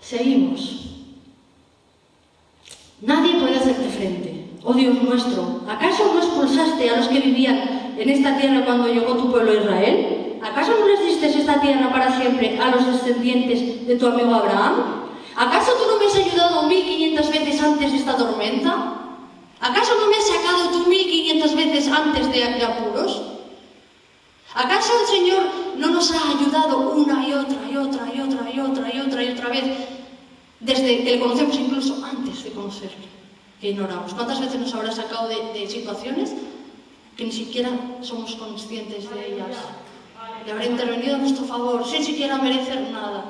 Seguimos. 0.00 0.86
Nadie 3.02 3.38
puede 3.38 3.56
hacerte 3.56 3.88
frente. 3.90 4.46
Oh 4.64 4.72
Dios 4.74 5.02
nuestro, 5.02 5.62
¿acaso 5.68 6.12
no 6.12 6.20
expulsaste 6.20 6.90
a 6.90 6.96
los 6.96 7.08
que 7.08 7.20
vivían 7.20 7.94
en 7.96 8.10
esta 8.10 8.36
tierra 8.36 8.64
cuando 8.64 8.92
llegó 8.92 9.16
tu 9.16 9.30
pueblo 9.30 9.54
Israel? 9.54 10.38
¿Acaso 10.42 10.72
no 10.78 10.86
les 10.86 11.04
diste 11.04 11.26
esta 11.26 11.60
tierra 11.60 11.90
para 11.90 12.18
siempre 12.18 12.58
a 12.58 12.70
los 12.70 12.86
descendientes 12.86 13.86
de 13.86 13.96
tu 13.96 14.06
amigo 14.06 14.34
Abraham? 14.34 15.04
¿Acaso 15.36 15.72
tú 15.72 15.90
no 15.90 15.98
me 15.98 16.06
has 16.06 16.16
ayudado 16.16 16.62
1500 16.64 17.30
veces 17.30 17.62
antes 17.62 17.92
de 17.92 17.98
esta 17.98 18.16
tormenta? 18.16 19.09
¿Acaso 19.60 19.94
no 20.00 20.06
me 20.08 20.16
has 20.16 20.26
sacado 20.26 20.70
tú 20.70 20.88
1500 20.88 21.54
veces 21.54 21.88
antes 21.88 22.32
de, 22.32 22.38
de 22.38 22.64
apuros? 22.64 23.20
¿Acaso 24.54 24.92
el 25.02 25.06
Señor 25.06 25.42
no 25.76 25.88
nos 25.88 26.10
ha 26.12 26.30
ayudado 26.30 26.90
una 26.90 27.28
y 27.28 27.32
otra 27.34 27.58
y 27.70 27.76
otra 27.76 28.10
y 28.14 28.20
otra 28.20 28.50
y 28.52 28.60
otra 28.60 28.94
y 28.94 29.00
otra 29.00 29.22
y 29.22 29.30
otra 29.30 29.48
vez 29.48 29.64
desde 30.60 31.04
que 31.04 31.12
le 31.12 31.20
conocemos 31.20 31.56
incluso 31.56 32.04
antes 32.04 32.42
de 32.42 32.50
conocerle, 32.50 33.06
que 33.60 33.70
ignoramos? 33.70 34.14
¿Cuántas 34.14 34.40
veces 34.40 34.58
nos 34.58 34.74
habrá 34.74 34.90
sacado 34.92 35.28
de, 35.28 35.58
de 35.58 35.68
situaciones 35.68 36.32
que 37.16 37.24
ni 37.24 37.32
siquiera 37.32 37.70
somos 38.00 38.34
conscientes 38.36 39.10
de 39.10 39.34
ellas? 39.34 39.56
Y 40.46 40.50
habrá 40.50 40.64
intervenido 40.64 41.16
a 41.16 41.18
nuestro 41.18 41.44
favor 41.44 41.86
sin 41.86 42.02
siquiera 42.02 42.38
merecer 42.38 42.80
nada 42.90 43.24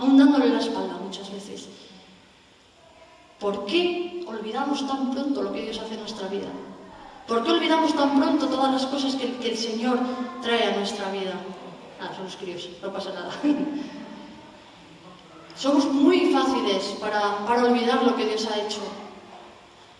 aún 0.00 0.16
dándole 0.16 0.48
la 0.48 0.60
espalda 0.60 0.96
muchas 1.02 1.30
veces. 1.32 1.68
¿Por 3.38 3.66
qué 3.66 4.07
olvidamos 4.28 4.86
tan 4.86 5.10
pronto 5.10 5.42
lo 5.42 5.52
que 5.52 5.62
Dios 5.62 5.78
hace 5.78 5.94
en 5.94 6.00
nuestra 6.00 6.28
vida? 6.28 6.48
¿Por 7.26 7.44
qué 7.44 7.50
olvidamos 7.50 7.94
tan 7.94 8.18
pronto 8.18 8.46
todas 8.46 8.72
las 8.72 8.86
cosas 8.86 9.14
que, 9.14 9.36
el 9.48 9.56
Señor 9.56 9.98
trae 10.42 10.64
a 10.64 10.76
nuestra 10.76 11.10
vida? 11.10 11.34
Ah, 12.00 12.10
son 12.14 12.24
los 12.24 12.36
críos, 12.36 12.68
no 12.82 12.92
pasa 12.92 13.12
nada. 13.12 13.32
Somos 15.56 15.86
muy 15.92 16.32
fáciles 16.32 16.96
para, 17.00 17.44
para 17.44 17.64
olvidar 17.64 18.04
lo 18.04 18.14
que 18.16 18.26
Dios 18.26 18.46
ha 18.46 18.60
hecho. 18.60 18.80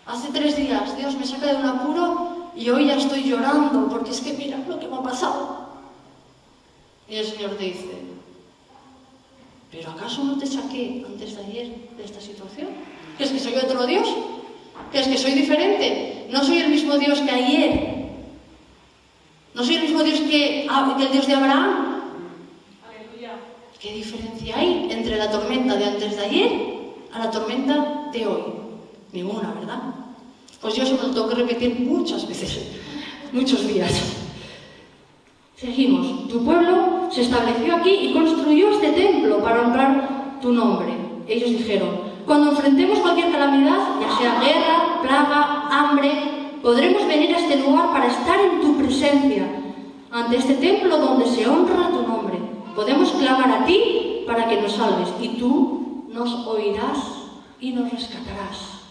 Hace 0.05 0.31
tres 0.31 0.55
días 0.55 0.97
Dios 0.97 1.15
me 1.15 1.25
saca 1.25 1.47
de 1.47 1.57
un 1.57 1.65
apuro 1.65 2.51
y 2.55 2.69
hoy 2.69 2.87
ya 2.87 2.95
estoy 2.95 3.23
llorando 3.23 3.89
porque 3.89 4.11
es 4.11 4.21
que 4.21 4.33
mira 4.33 4.57
lo 4.67 4.79
que 4.79 4.87
me 4.87 4.95
ha 4.95 5.03
pasado. 5.03 5.67
Y 7.07 7.15
el 7.15 7.25
Señor 7.25 7.51
te 7.57 7.65
dice, 7.65 8.09
¿Pero 9.71 9.91
acaso 9.91 10.23
no 10.23 10.37
te 10.37 10.47
saqué 10.47 11.05
antes 11.05 11.35
de 11.35 11.41
ayer 11.43 11.67
de 11.95 12.03
esta 12.03 12.19
situación? 12.19 12.69
¿Crees 13.19 13.33
que 13.33 13.39
soy 13.39 13.55
otro 13.55 13.85
Dios? 13.85 14.07
¿Crees 14.93 15.09
que 15.09 15.17
soy 15.17 15.33
diferente? 15.33 16.27
No 16.31 16.41
soy 16.41 16.59
el 16.59 16.69
mismo 16.69 16.97
Dios 16.97 17.19
que 17.19 17.29
ayer. 17.29 17.95
No 19.53 19.61
soy 19.61 19.75
el 19.75 19.81
mismo 19.81 20.03
Dios 20.03 20.21
que, 20.21 20.65
ah, 20.69 20.97
el 20.97 21.11
Dios 21.11 21.27
de 21.27 21.33
Abraham. 21.33 22.01
Aleluya. 22.87 23.31
¿Qué 23.77 23.93
diferencia 23.93 24.57
hay 24.57 24.87
entre 24.89 25.17
la 25.17 25.29
tormenta 25.29 25.75
de 25.75 25.83
antes 25.83 26.15
de 26.15 26.23
ayer 26.23 26.51
a 27.11 27.19
la 27.19 27.29
tormenta 27.29 28.07
de 28.13 28.25
hoy? 28.25 28.41
Ninguna, 29.11 29.51
¿verdad? 29.51 29.81
Pues 30.61 30.75
yo 30.75 30.83
eso 30.83 30.95
me 30.95 31.01
lo 31.09 31.13
tengo 31.13 31.27
que 31.27 31.35
repetir 31.35 31.77
muchas 31.77 32.25
veces, 32.25 32.67
muchos 33.33 33.67
días. 33.67 33.91
Seguimos. 35.57 36.29
Tu 36.29 36.45
pueblo 36.45 37.09
se 37.11 37.23
estableció 37.23 37.75
aquí 37.75 37.89
y 37.89 38.13
construyó 38.13 38.71
este 38.75 38.93
templo 38.93 39.43
para 39.43 39.63
honrar 39.63 40.39
tu 40.41 40.53
nombre. 40.53 40.93
Ellos 41.27 41.49
dijeron, 41.49 42.08
cuando 42.29 42.51
enfrentemos 42.51 42.99
cualquier 42.99 43.31
calamidad, 43.31 43.99
ya 43.99 44.15
sea 44.15 44.39
guerra, 44.39 45.01
plaga, 45.01 45.67
hambre, 45.71 46.59
podremos 46.61 47.07
venir 47.07 47.33
a 47.33 47.39
este 47.39 47.55
lugar 47.55 47.91
para 47.91 48.05
estar 48.05 48.39
en 48.39 48.61
tu 48.61 48.77
presencia, 48.77 49.47
ante 50.11 50.37
este 50.37 50.53
templo 50.53 50.95
donde 50.99 51.25
se 51.25 51.47
honra 51.49 51.89
tu 51.89 52.03
nombre. 52.03 52.37
Podemos 52.75 53.09
clamar 53.13 53.49
a 53.49 53.65
ti 53.65 54.25
para 54.27 54.47
que 54.47 54.61
nos 54.61 54.73
salves 54.73 55.09
y 55.19 55.29
tú 55.39 56.05
nos 56.09 56.45
oirás 56.45 56.99
y 57.59 57.71
nos 57.71 57.89
rescatarás. 57.89 58.83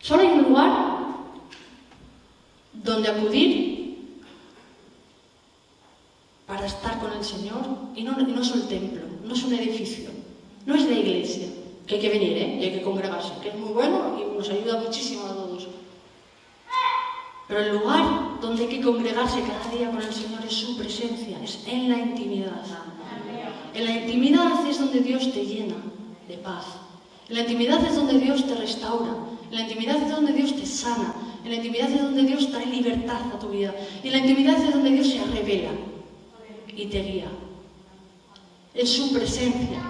Solo 0.00 0.22
hay 0.22 0.28
un 0.28 0.42
lugar 0.44 0.70
donde 2.72 3.08
acudir 3.08 4.22
para 6.46 6.64
estar 6.64 7.00
con 7.00 7.10
el 7.10 7.24
Señor 7.24 7.66
y 7.96 8.04
no, 8.04 8.12
no 8.12 8.40
es 8.40 8.52
el 8.52 8.68
templo, 8.68 9.15
no 9.26 9.34
es 9.34 9.42
un 9.42 9.54
edificio, 9.54 10.10
no 10.64 10.74
es 10.74 10.84
la 10.84 10.98
iglesia, 10.98 11.48
hay 11.94 12.00
que 12.00 12.08
venir 12.08 12.36
¿eh? 12.36 12.58
y 12.60 12.64
hay 12.64 12.72
que 12.72 12.82
congregarse, 12.82 13.32
que 13.42 13.50
es 13.50 13.54
muy 13.54 13.72
bueno 13.72 14.18
y 14.18 14.36
nos 14.36 14.48
ayuda 14.50 14.80
muchísimo 14.80 15.26
a 15.26 15.34
todos. 15.34 15.68
Pero 17.48 17.60
el 17.60 17.78
lugar 17.78 18.40
donde 18.40 18.64
hay 18.64 18.68
que 18.68 18.80
congregarse 18.80 19.40
cada 19.42 19.70
día 19.72 19.90
con 19.90 20.02
el 20.02 20.12
Señor 20.12 20.44
es 20.44 20.52
su 20.52 20.76
presencia, 20.76 21.38
es 21.42 21.60
en 21.66 21.88
la 21.88 21.98
intimidad. 21.98 22.62
En 23.72 23.84
la 23.84 23.92
intimidad 23.92 24.66
es 24.66 24.80
donde 24.80 25.00
Dios 25.00 25.32
te 25.32 25.44
llena 25.44 25.76
de 26.26 26.38
paz. 26.38 26.64
En 27.28 27.36
la 27.36 27.42
intimidad 27.42 27.84
es 27.84 27.94
donde 27.94 28.18
Dios 28.18 28.46
te 28.46 28.54
restaura. 28.54 29.14
En 29.50 29.56
la 29.56 29.62
intimidad 29.62 29.96
es 29.96 30.10
donde 30.10 30.32
Dios 30.32 30.56
te 30.56 30.66
sana. 30.66 31.14
En 31.44 31.50
la 31.50 31.56
intimidad 31.56 31.90
es 31.90 32.02
donde 32.02 32.22
Dios 32.22 32.50
trae 32.50 32.66
libertad 32.66 33.20
a 33.32 33.38
tu 33.38 33.48
vida. 33.50 33.72
Y 34.02 34.08
en 34.08 34.12
la 34.12 34.18
intimidad 34.18 34.60
es 34.64 34.72
donde 34.72 34.90
Dios 34.90 35.08
se 35.08 35.22
revela 35.24 35.70
y 36.74 36.86
te 36.86 37.02
guía. 37.02 37.28
En 38.76 38.86
su 38.86 39.12
presencia. 39.12 39.82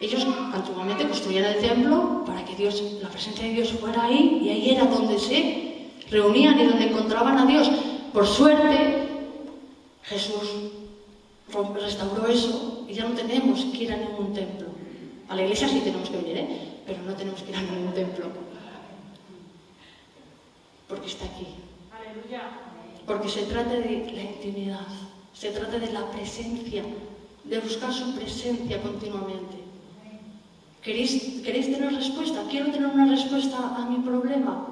Ellos 0.00 0.26
antiguamente 0.52 1.08
construían 1.08 1.44
el 1.44 1.60
templo 1.60 2.24
para 2.26 2.44
que 2.44 2.54
Dios, 2.54 2.82
la 3.02 3.08
presencia 3.08 3.44
de 3.44 3.52
Dios 3.52 3.72
fuera 3.72 4.04
ahí 4.04 4.40
y 4.44 4.48
ahí 4.50 4.70
era 4.70 4.84
donde 4.84 5.18
se 5.18 5.90
reunían 6.10 6.60
y 6.60 6.64
donde 6.64 6.90
encontraban 6.90 7.38
a 7.38 7.46
Dios. 7.46 7.70
Por 8.12 8.26
suerte, 8.26 9.08
Jesús 10.02 10.70
restauró 11.80 12.26
eso 12.26 12.84
y 12.88 12.94
ya 12.94 13.08
no 13.08 13.14
tenemos 13.14 13.64
que 13.64 13.84
ir 13.84 13.92
a 13.92 13.96
ningún 13.96 14.32
templo. 14.34 14.68
A 15.28 15.34
la 15.34 15.42
iglesia 15.42 15.68
sí 15.68 15.80
tenemos 15.82 16.10
que 16.10 16.18
venir, 16.18 16.36
¿eh? 16.38 16.48
pero 16.86 17.02
no 17.02 17.14
tenemos 17.14 17.42
que 17.42 17.50
ir 17.50 17.56
a 17.56 17.62
ningún 17.62 17.94
templo 17.94 18.26
porque 20.88 21.06
está 21.06 21.24
aquí. 21.24 21.46
Porque 23.06 23.28
se 23.28 23.42
trata 23.44 23.74
de 23.74 24.12
la 24.14 24.22
intimidad, 24.22 24.86
se 25.32 25.50
trata 25.50 25.78
de 25.78 25.92
la 25.92 26.10
presencia, 26.10 26.84
de 27.44 27.60
buscar 27.60 27.92
su 27.92 28.14
presencia 28.14 28.80
continuamente. 28.82 29.64
¿Queréis, 30.82 31.42
¿Queréis 31.42 31.72
tener 31.72 31.94
respuesta? 31.94 32.44
¿Quiero 32.50 32.70
tener 32.70 32.88
una 32.88 33.06
respuesta 33.06 33.74
a 33.76 33.86
mi 33.86 33.98
problema? 33.98 34.66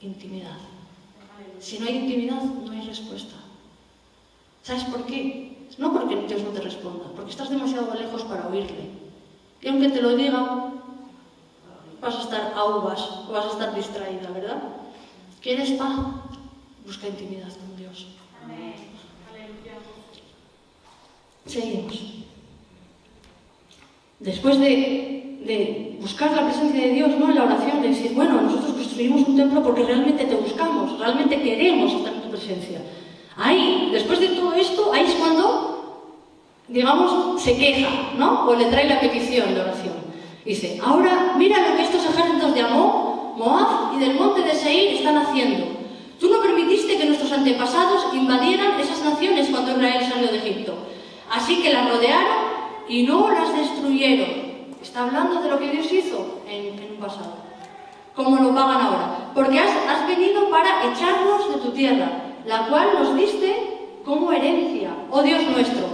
Intimidad. 0.00 0.58
Si 1.60 1.78
no 1.78 1.86
hay 1.86 1.96
intimidad, 1.96 2.42
no 2.42 2.72
hay 2.72 2.82
respuesta. 2.82 3.36
¿Sabes 4.62 4.84
por 4.84 5.06
qué? 5.06 5.68
No 5.78 5.92
porque 5.92 6.16
Dios 6.26 6.42
no 6.42 6.50
te 6.50 6.60
responda, 6.60 7.06
porque 7.14 7.30
estás 7.30 7.50
demasiado 7.50 7.94
lejos 7.94 8.22
para 8.24 8.48
oírle. 8.48 8.90
Y 9.60 9.68
aunque 9.68 9.88
te 9.90 10.02
lo 10.02 10.16
diga, 10.16 10.72
vas 12.00 12.16
a 12.16 12.20
estar 12.20 12.52
a 12.54 12.64
uvas 12.64 13.00
o 13.28 13.32
vas 13.32 13.46
a 13.46 13.50
estar 13.50 13.74
distraída, 13.74 14.30
¿verdad? 14.30 14.62
¿Quieres 15.40 15.70
paz? 15.72 15.98
Busca 16.84 17.08
intimidad 17.08 17.48
con 17.48 17.76
Dios. 17.76 18.06
Amén. 18.42 18.74
Seguimos. 21.46 22.14
Después 24.20 24.58
de, 24.58 25.98
buscar 26.00 26.32
la 26.32 26.44
presencia 26.44 26.80
de 26.80 26.92
Dios, 26.92 27.10
¿no? 27.18 27.28
En 27.28 27.34
la 27.34 27.44
oración, 27.44 27.82
de 27.82 27.88
decir, 27.88 28.12
bueno, 28.14 28.40
nosotros 28.40 28.72
construimos 28.72 29.28
un 29.28 29.36
templo 29.36 29.62
porque 29.62 29.84
realmente 29.84 30.24
te 30.24 30.34
buscamos, 30.34 30.98
realmente 30.98 31.40
queremos 31.40 31.92
estar 31.92 32.12
en 32.12 32.22
tu 32.22 32.30
presencia. 32.30 32.80
Ahí, 33.36 33.90
después 33.92 34.20
de 34.20 34.28
todo 34.28 34.54
esto, 34.54 34.92
ahí 34.92 35.04
es 35.06 35.14
cuando, 35.14 36.10
digamos, 36.68 37.42
se 37.42 37.56
queja, 37.56 37.88
¿no? 38.16 38.46
O 38.46 38.54
le 38.54 38.66
trae 38.66 38.88
la 38.88 39.00
petición 39.00 39.54
de 39.54 39.60
oración. 39.60 39.94
Dice, 40.44 40.78
ahora 40.82 41.34
mira 41.36 41.68
lo 41.68 41.76
que 41.76 41.82
estos 41.82 42.04
ejércitos 42.04 42.54
de 42.54 42.60
Amón, 42.60 43.36
Moab 43.36 43.96
y 43.96 44.00
del 44.00 44.14
monte 44.14 44.42
de 44.42 44.54
Seir 44.54 44.94
están 44.94 45.18
haciendo. 45.18 45.66
Tú 46.20 46.30
no 46.30 46.40
permitiste 46.40 46.96
que 46.96 47.06
nuestros 47.06 47.32
antepasados 47.32 48.14
invadieran 48.14 48.78
esas 48.80 49.02
naciones 49.02 49.48
cuando 49.50 49.72
Israel 49.72 50.06
salió 50.08 50.28
de 50.28 50.38
Egipto. 50.38 50.74
Así 51.34 51.60
que 51.60 51.72
las 51.72 51.90
rodearon 51.90 52.44
y 52.88 53.02
no 53.02 53.28
las 53.28 53.56
destruyeron. 53.56 54.44
Está 54.80 55.02
hablando 55.02 55.42
de 55.42 55.50
lo 55.50 55.58
que 55.58 55.70
Dios 55.70 55.92
hizo 55.92 56.42
en, 56.48 56.92
un 56.92 56.96
pasado. 57.00 57.34
Como 58.14 58.36
lo 58.36 58.54
pagan 58.54 58.80
ahora. 58.80 59.32
Porque 59.34 59.58
has, 59.58 60.06
venido 60.06 60.48
para 60.48 60.92
echarnos 60.92 61.52
de 61.52 61.60
tu 61.60 61.70
tierra, 61.72 62.08
la 62.46 62.68
cual 62.68 62.90
nos 62.94 63.16
diste 63.16 64.00
como 64.04 64.30
herencia, 64.30 64.90
oh 65.10 65.22
Dios 65.22 65.42
nuestro. 65.50 65.86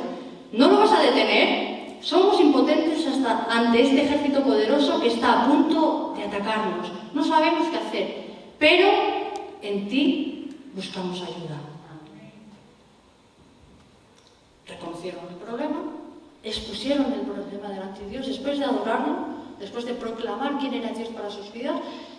¿No 0.52 0.68
lo 0.68 0.80
vas 0.80 0.92
a 0.92 1.00
detener? 1.00 1.96
Somos 2.02 2.38
impotentes 2.38 3.06
ante 3.48 3.82
este 3.82 4.02
ejército 4.02 4.42
poderoso 4.42 5.00
que 5.00 5.08
está 5.08 5.40
a 5.40 5.46
punto 5.46 6.12
de 6.16 6.24
atacarnos. 6.24 6.92
No 7.14 7.24
sabemos 7.24 7.66
qué 7.68 7.78
hacer, 7.78 8.26
pero 8.58 8.88
en 9.62 9.88
ti 9.88 10.50
buscamos 10.74 11.22
ayuda. 11.22 11.70
reconocieron 14.70 15.20
el 15.28 15.36
problema, 15.36 15.82
expusieron 16.42 17.12
el 17.12 17.20
problema 17.20 17.68
delante 17.68 18.02
de 18.02 18.10
Dios, 18.10 18.26
después 18.26 18.58
de 18.58 18.64
adorarlo, 18.64 19.16
después 19.58 19.84
de 19.84 19.94
proclamar 19.94 20.58
quién 20.58 20.74
era 20.74 20.90
Dios 20.90 21.08
para 21.08 21.30
sus 21.30 21.52
vidas, 21.52 21.76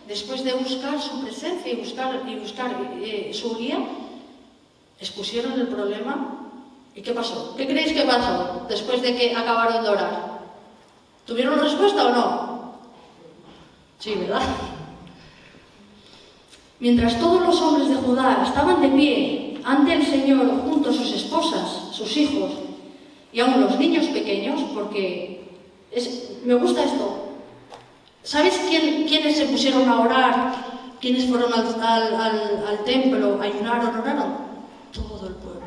después 0.07 0.43
de 0.43 0.53
buscar 0.53 1.01
su 1.01 1.21
presencia 1.21 1.71
y 1.71 1.77
buscar, 1.77 2.21
y 2.27 2.35
buscar 2.35 2.71
eh, 3.01 3.31
su 3.33 3.55
guía, 3.57 3.79
expusieron 4.99 5.53
el 5.53 5.67
problema. 5.67 6.37
¿Y 6.93 7.01
qué 7.01 7.13
pasó? 7.13 7.55
¿Qué 7.55 7.65
creéis 7.67 7.93
que 7.93 8.03
pasó 8.03 8.65
después 8.69 9.01
de 9.01 9.15
que 9.15 9.35
acabaron 9.35 9.83
de 9.83 9.89
orar? 9.89 10.41
¿Tuvieron 11.25 11.59
respuesta 11.59 12.05
o 12.05 12.09
no? 12.09 12.73
Sí, 13.97 14.13
¿verdad? 14.15 14.41
Mientras 16.79 17.19
todos 17.19 17.41
los 17.41 17.61
hombres 17.61 17.89
de 17.89 17.95
Judá 17.95 18.43
estaban 18.45 18.81
de 18.81 18.89
pie 18.89 19.59
ante 19.63 19.93
el 19.93 20.05
Señor 20.05 20.47
junto 20.63 20.89
a 20.89 20.93
sus 20.93 21.11
esposas, 21.13 21.89
sus 21.91 22.17
hijos 22.17 22.51
y 23.33 23.39
aún 23.39 23.61
los 23.61 23.77
niños 23.79 24.07
pequeños, 24.07 24.61
porque 24.73 25.41
me 26.45 26.53
gusta 26.55 26.83
esto. 26.83 27.29
¿Sabes 28.23 28.59
quién, 28.69 29.07
quiénes 29.07 29.37
se 29.37 29.45
pusieron 29.45 29.87
a 29.89 30.01
orar? 30.01 30.71
¿Quiénes 30.99 31.25
fueron 31.27 31.51
al, 31.53 32.83
templo, 32.85 33.41
ayunaron, 33.41 33.99
oraron? 33.99 34.35
Todo 34.93 35.27
el 35.27 35.33
pueblo. 35.35 35.61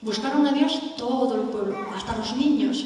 Buscaron 0.00 0.46
a 0.46 0.52
Dios 0.52 0.96
todo 0.96 1.34
el 1.34 1.42
pueblo, 1.48 1.76
hasta 1.94 2.16
los 2.16 2.34
niños. 2.36 2.84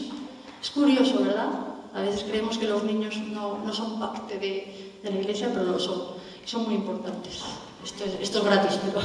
Es 0.61 0.71
curioso, 0.71 1.23
¿verdad? 1.23 1.51
A 1.95 2.01
veces 2.01 2.25
creemos 2.25 2.59
que 2.59 2.67
los 2.67 2.83
niños 2.83 3.17
no, 3.19 3.59
no 3.59 3.73
son 3.73 4.01
parte 4.01 4.39
de, 4.39 4.93
de, 5.03 5.11
la 5.11 5.21
iglesia, 5.21 5.51
pero 5.53 5.65
lo 5.65 5.79
son. 5.79 6.03
Son 6.45 6.65
muy 6.65 6.75
importantes. 6.75 7.43
Esto 7.85 8.05
es, 8.05 8.15
esto 8.21 8.39
es 8.39 8.45
gratis, 8.45 8.79
pero... 8.85 9.01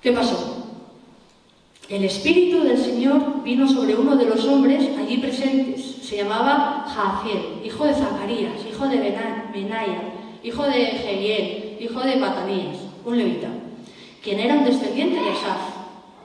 ¿Qué 0.00 0.12
pasó? 0.12 0.65
El 1.88 2.02
Espíritu 2.02 2.64
del 2.64 2.78
Señor 2.78 3.44
vino 3.44 3.68
sobre 3.68 3.94
uno 3.94 4.16
de 4.16 4.24
los 4.24 4.44
hombres 4.44 4.88
allí 4.98 5.18
presentes. 5.18 5.98
Se 6.02 6.16
llamaba 6.16 6.84
Jaciel, 6.88 7.64
hijo 7.64 7.84
de 7.84 7.94
Zacarías, 7.94 8.54
hijo 8.68 8.88
de 8.88 8.96
Benaya, 9.52 10.02
hijo 10.42 10.64
de 10.64 10.74
Jehiel, 10.84 11.78
hijo 11.80 12.00
de 12.00 12.16
Matanías, 12.16 12.76
un 13.04 13.16
levita, 13.16 13.48
quien 14.20 14.40
era 14.40 14.54
un 14.54 14.64
descendiente 14.64 15.20
de 15.20 15.30
Asaf. 15.30 15.60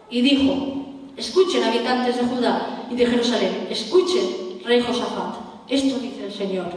Y 0.10 0.22
dijo, 0.22 0.86
escuchen 1.16 1.64
habitantes 1.64 2.18
de 2.18 2.24
Judá 2.24 2.88
y 2.90 2.96
de 2.96 3.06
Jerusalén, 3.06 3.68
escuchen, 3.70 4.62
rey 4.66 4.82
Josafat, 4.82 5.36
esto 5.70 6.00
dice 6.00 6.26
el 6.26 6.34
Señor. 6.34 6.72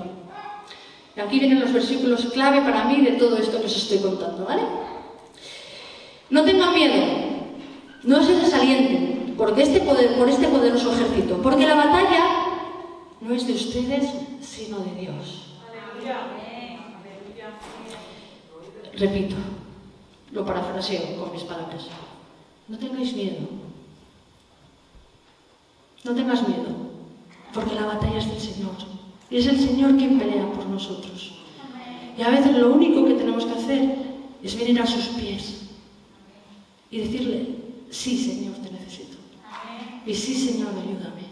Y 1.17 1.21
aquí 1.21 1.39
vienen 1.39 1.61
los 1.61 1.73
versículos 1.73 2.27
clave 2.27 2.61
para 2.61 2.85
mí 2.85 3.01
de 3.01 3.13
todo 3.13 3.39
esto 3.39 3.61
que 3.61 3.67
os 3.67 3.77
estoy 3.77 3.99
contando, 3.99 4.45
¿vale? 4.45 4.63
No 6.29 6.45
tengan 6.45 6.75
miedo, 6.75 7.24
no 8.05 8.23
se 8.23 8.35
desalienten 8.35 9.35
porque 9.37 9.63
este 9.63 9.81
por 9.81 10.29
este 10.29 10.49
poderoso 10.49 10.93
ejército, 10.93 11.41
porque 11.43 11.67
la 11.67 11.75
batalla 11.75 12.25
no 13.21 13.35
es 13.35 13.47
de 13.47 13.55
ustedes, 13.55 14.11
sino 14.41 14.79
de 14.81 14.95
Dios. 15.01 15.41
Repito, 18.97 19.35
lo 20.33 20.45
parafraseo 20.45 21.17
con 21.19 21.33
mis 21.33 21.43
palabras. 21.43 21.89
No 22.69 22.79
tengáis 22.79 23.13
miedo. 23.15 23.41
No 26.05 26.15
tengas 26.15 26.47
miedo, 26.47 26.69
porque 27.53 27.75
la 27.75 27.87
batalla 27.87 28.19
es 28.19 28.29
del 28.29 28.41
Señor. 28.41 28.75
Y 29.31 29.39
es 29.39 29.47
el 29.47 29.59
Señor 29.59 29.97
quien 29.97 30.19
pelea 30.19 30.47
por 30.53 30.67
nosotros. 30.67 31.41
Y 32.17 32.23
a 32.23 32.29
veces 32.29 32.57
lo 32.57 32.73
único 32.73 33.05
que 33.05 33.15
tenemos 33.15 33.47
que 33.47 33.53
hacer 33.53 33.97
es 34.43 34.59
venir 34.59 34.81
a 34.81 34.87
sus 34.87 35.07
pies 35.09 35.63
y 36.91 36.99
decirle, 36.99 37.64
sí 37.95 38.19
Señor, 38.19 38.57
te 38.57 38.71
necesito. 38.71 39.19
Y 40.05 40.15
sí 40.15 40.35
Señor, 40.35 40.71
ayúdame. 40.71 41.25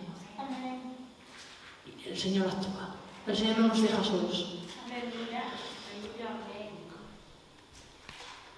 Y 1.87 2.09
el 2.09 2.18
Señor 2.18 2.46
actúa. 2.46 2.94
El 3.27 3.37
Señor 3.37 3.59
no 3.59 3.68
nos 3.68 3.83
deja 3.83 4.03
solos. 4.03 4.59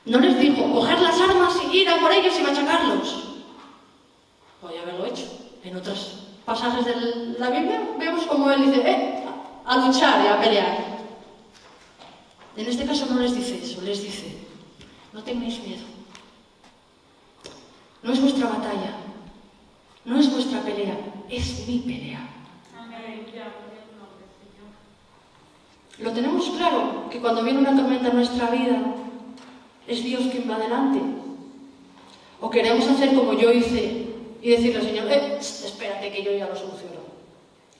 No 0.04 0.20
les 0.20 0.38
dijo, 0.38 0.70
coger 0.70 1.00
las 1.00 1.18
armas 1.18 1.56
y 1.72 1.78
ir 1.78 1.88
a 1.88 1.98
por 1.98 2.12
ellos 2.12 2.38
y 2.38 2.42
machacarlos. 2.42 3.24
Podría 4.60 4.82
haberlo 4.82 5.06
hecho. 5.06 5.24
En 5.62 5.76
otros 5.76 6.24
pasajes 6.44 6.84
de 6.84 7.38
la 7.38 7.48
Biblia 7.48 7.80
vemos 7.98 8.26
como 8.26 8.50
él 8.50 8.66
dice, 8.66 8.82
eh, 8.90 9.24
a 9.64 9.78
luchar 9.78 10.22
y 10.22 10.28
a 10.28 10.40
pelear. 10.40 10.94
En 12.56 12.66
este 12.66 12.84
caso 12.84 13.06
no 13.06 13.18
les 13.20 13.34
dice 13.34 13.60
eso, 13.62 13.80
les 13.80 14.02
dice, 14.02 14.46
no 15.14 15.22
tengáis 15.22 15.58
miedo. 15.60 15.93
No 18.04 18.12
es 18.12 18.20
vuestra 18.20 18.48
batalla, 18.48 18.96
no 20.04 20.20
es 20.20 20.30
vuestra 20.30 20.60
pelea, 20.60 20.94
es 21.30 21.66
mi 21.66 21.78
pelea. 21.78 22.20
Lo 26.00 26.12
tenemos 26.12 26.50
claro, 26.50 27.08
que 27.08 27.18
cuando 27.18 27.42
viene 27.42 27.60
una 27.60 27.74
tormenta 27.74 28.08
en 28.08 28.16
nuestra 28.16 28.50
vida, 28.50 28.76
es 29.88 30.04
Dios 30.04 30.24
quien 30.30 30.50
va 30.50 30.56
adelante. 30.56 31.00
O 32.42 32.50
queremos 32.50 32.86
hacer 32.88 33.14
como 33.14 33.32
yo 33.32 33.50
hice 33.50 34.08
y 34.42 34.50
decirle 34.50 34.80
al 34.80 34.84
Señor, 34.84 35.10
eh, 35.10 35.38
espérate 35.40 36.12
que 36.12 36.22
yo 36.22 36.32
ya 36.32 36.46
lo 36.46 36.56
soluciono. 36.56 37.00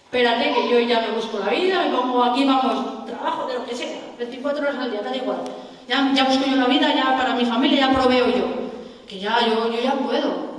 Espérate 0.04 0.54
que 0.54 0.70
yo 0.70 0.80
ya 0.80 1.02
me 1.02 1.10
busco 1.10 1.38
la 1.38 1.50
vida, 1.50 1.84
me 1.84 1.94
pongo 1.94 2.24
aquí, 2.24 2.46
vamos, 2.46 3.04
trabajo 3.04 3.46
de 3.46 3.54
lo 3.58 3.66
que 3.66 3.74
sea, 3.74 4.00
24 4.16 4.62
horas 4.62 4.76
al 4.78 4.90
día, 4.90 5.02
da 5.02 5.14
igual. 5.14 5.42
Ya, 5.86 6.10
ya 6.14 6.24
busco 6.24 6.46
yo 6.46 6.56
la 6.56 6.66
vida, 6.66 6.94
ya 6.94 7.14
para 7.14 7.34
mi 7.34 7.44
familia, 7.44 7.80
ya 7.80 7.92
proveo 7.92 8.28
yo 8.28 8.63
que 9.06 9.18
ya, 9.18 9.46
yo, 9.46 9.70
yo 9.70 9.80
ya 9.80 9.94
puedo. 9.98 10.54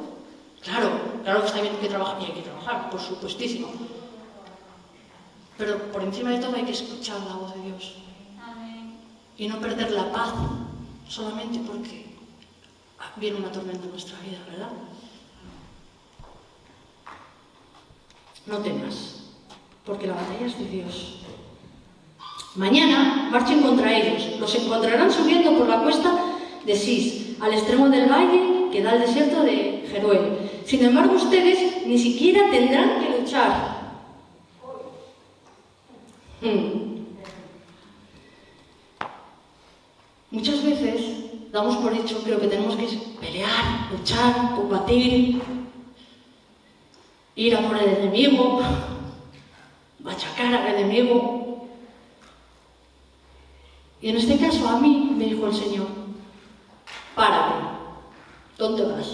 Claro, 0.61 0.89
claro 1.23 1.41
que 1.41 1.47
está 1.47 1.61
bien 1.61 1.77
que 1.77 1.87
trabajar 1.87 2.21
y 2.21 2.25
hay 2.25 2.31
que 2.31 2.41
trabajar, 2.41 2.89
por 2.89 2.99
supuestísimo. 2.99 3.67
Pero 5.57 5.77
por 5.91 6.03
encima 6.03 6.31
de 6.31 6.39
todo 6.39 6.55
hay 6.55 6.63
que 6.63 6.71
escuchar 6.71 7.19
la 7.21 7.35
voz 7.35 7.53
de 7.55 7.61
Dios. 7.61 7.95
Y 9.37 9.47
no 9.47 9.59
perder 9.59 9.91
la 9.91 10.11
paz 10.11 10.33
solamente 11.07 11.59
porque 11.59 12.05
viene 13.17 13.37
una 13.37 13.51
tormenta 13.51 13.83
en 13.83 13.91
nuestra 13.91 14.17
vida, 14.19 14.39
¿verdad? 14.49 14.71
No 18.47 18.57
temas, 18.59 19.23
porque 19.85 20.07
la 20.07 20.15
batalla 20.15 20.45
es 20.45 20.57
de 20.57 20.65
Dios. 20.65 21.15
Mañana 22.55 23.27
marchen 23.31 23.61
contra 23.61 23.93
ellos. 23.95 24.39
Los 24.39 24.55
encontrarán 24.55 25.11
subiendo 25.11 25.57
por 25.57 25.67
la 25.67 25.81
cuesta 25.81 26.11
de 26.65 26.75
Sis 26.75 27.24
al 27.39 27.53
extremo 27.53 27.89
del 27.89 28.09
valle 28.09 28.69
que 28.71 28.81
da 28.81 28.91
al 28.91 29.01
desierto 29.01 29.43
de 29.43 29.85
Jeruel. 29.89 30.37
Sin 30.65 30.83
embargo, 30.83 31.15
ustedes 31.15 31.85
ni 31.85 31.97
siquiera 31.97 32.49
tendrán 32.49 33.01
que 33.01 33.19
luchar. 33.19 33.75
Hmm. 36.41 36.85
Muchas 40.31 40.63
veces 40.63 41.51
damos 41.51 41.77
por 41.77 41.93
hecho 41.93 42.23
que 42.23 42.31
lo 42.31 42.39
que 42.39 42.47
tenemos 42.47 42.75
que 42.75 42.85
es 42.85 42.95
pelear, 43.21 43.89
luchar, 43.91 44.55
combatir, 44.55 45.41
ir 47.35 47.55
a 47.55 47.67
por 47.67 47.77
el 47.77 47.89
enemigo, 47.89 48.61
machacar 49.99 50.53
al 50.53 50.75
enemigo. 50.75 51.67
Y 54.01 54.09
en 54.09 54.17
este 54.17 54.37
caso 54.37 54.67
a 54.67 54.79
mí 54.79 55.13
me 55.15 55.25
dijo 55.25 55.47
el 55.47 55.53
Señor. 55.53 56.04
¿Dónde 58.65 58.83
vas? 58.83 59.09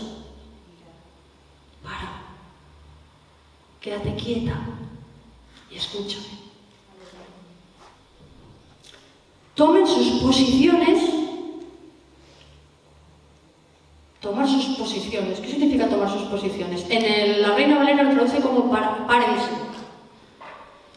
Para. 1.83 2.23
Quédate 3.81 4.15
quieta 4.15 4.53
y 5.69 5.75
escúchame. 5.75 6.39
Tomen 9.53 9.85
sus 9.85 10.21
posiciones. 10.21 11.03
Tomar 14.21 14.47
sus 14.47 14.77
posiciones. 14.77 15.41
¿Qué 15.41 15.49
significa 15.49 15.89
tomar 15.89 16.09
sus 16.09 16.29
posiciones? 16.29 16.85
En 16.89 17.41
la 17.41 17.53
Reina 17.53 17.79
Valera 17.79 18.03
lo 18.03 18.11
traduce 18.11 18.39
como 18.39 18.71
párense. 18.71 19.49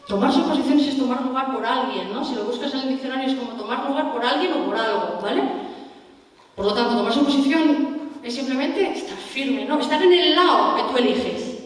Tomar 0.07 0.31
sus 0.31 0.43
posiciones 0.43 0.87
es 0.87 0.97
tomar 0.97 1.25
lugar 1.25 1.51
por 1.51 1.65
alguien, 1.65 2.13
¿no? 2.13 2.23
Si 2.23 2.35
lo 2.35 2.45
buscas 2.45 2.73
en 2.73 2.79
el 2.81 2.89
diccionario 2.89 3.27
es 3.27 3.37
como 3.37 3.57
tomar 3.57 3.89
lugar 3.89 4.13
por 4.13 4.23
alguien 4.23 4.53
o 4.53 4.65
por 4.65 4.77
algo, 4.77 5.19
¿vale? 5.21 5.43
Por 6.55 6.67
lo 6.67 6.73
tanto, 6.73 6.95
tomar 6.95 7.11
su 7.11 7.25
posición 7.25 7.94
es 8.25 8.33
simplemente 8.33 8.91
estar 8.91 9.17
firme, 9.17 9.65
¿no? 9.65 9.79
Estar 9.79 10.01
en 10.01 10.11
el 10.11 10.35
lado 10.35 10.75
que 10.75 10.83
tú 10.83 10.97
eliges. 10.97 11.59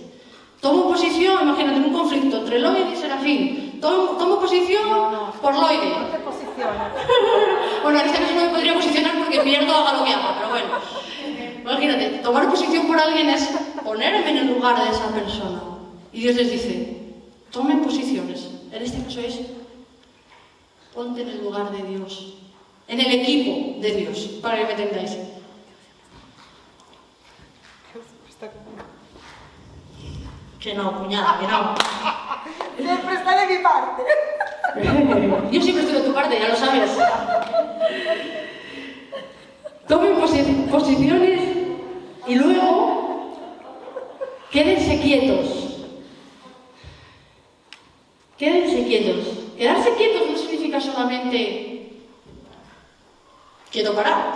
Tomo 0.60 0.90
posición, 0.90 1.44
imagínate, 1.44 1.78
en 1.78 1.86
un 1.86 1.94
conflicto 1.94 2.38
entre 2.38 2.60
Loide 2.60 2.92
y 2.92 2.98
Serafín. 2.98 3.80
Tomo, 3.80 4.18
tomo 4.18 4.40
posición 4.42 4.90
por 5.42 5.56
Loide. 5.56 5.90
No 5.90 6.06
te 6.08 6.20
posicionas. 6.20 6.92
bueno, 7.84 8.00
en 8.02 8.06
este 8.08 8.20
caso 8.20 8.36
no 8.36 8.42
me 8.42 8.50
podría 8.50 8.74
posicionar 8.74 9.18
porque 9.20 9.40
pierdo 9.40 9.88
a 9.88 9.94
lo 9.94 10.04
que 10.04 10.12
hago, 10.12 10.36
pero 10.36 10.50
bueno. 10.50 10.68
Imagínate, 11.62 12.10
tomar 12.22 12.50
posición 12.50 12.88
por 12.88 13.00
alguien 13.00 13.30
es 13.30 13.50
ponerme 13.84 14.30
en 14.30 14.38
el 14.38 14.48
lugar 14.48 14.84
de 14.84 14.92
esa 14.92 15.08
persona. 15.14 15.62
Y 16.12 16.20
Dios 16.20 16.36
les 16.36 16.52
dice, 16.52 16.98
tomen 17.52 17.82
posiciones. 17.82 18.50
En 18.74 18.84
este 18.84 19.02
caso 19.04 19.22
es, 19.22 19.40
ponte 20.94 21.22
en 21.22 21.30
el 21.30 21.42
lugar 21.42 21.72
de 21.72 21.84
Dios 21.84 22.34
en 22.90 23.00
el 23.00 23.22
equipo 23.22 23.80
de 23.80 23.92
Dios, 23.92 24.18
para 24.42 24.58
que 24.58 24.66
me 24.66 24.72
entendáis. 24.72 25.18
Que 30.60 30.74
no, 30.74 30.98
cuñada, 31.00 31.40
que 31.40 31.48
no. 31.48 31.76
Siempre 32.78 33.16
está 33.16 33.46
de 33.48 33.58
mi 33.58 33.64
parte. 33.64 34.04
Yo 35.52 35.62
siempre 35.62 35.84
estoy 35.84 36.02
de 36.02 36.08
tu 36.08 36.14
parte, 36.14 36.40
ya 36.40 36.50
lo 36.50 36.56
sabes. 36.56 36.92
Tomen 39.88 40.16
posi- 40.22 40.68
posiciones 40.70 41.42
y 42.28 42.36
luego 42.36 43.34
quédense 44.52 45.02
quietos. 45.02 45.48
Quédense 48.38 48.86
quietos. 48.86 49.28
Quedarse 49.58 49.94
quietos 49.96 50.30
no 50.30 50.38
significa 50.38 50.80
solamente 50.80 51.92
quieto 53.72 53.94
parado. 53.96 54.34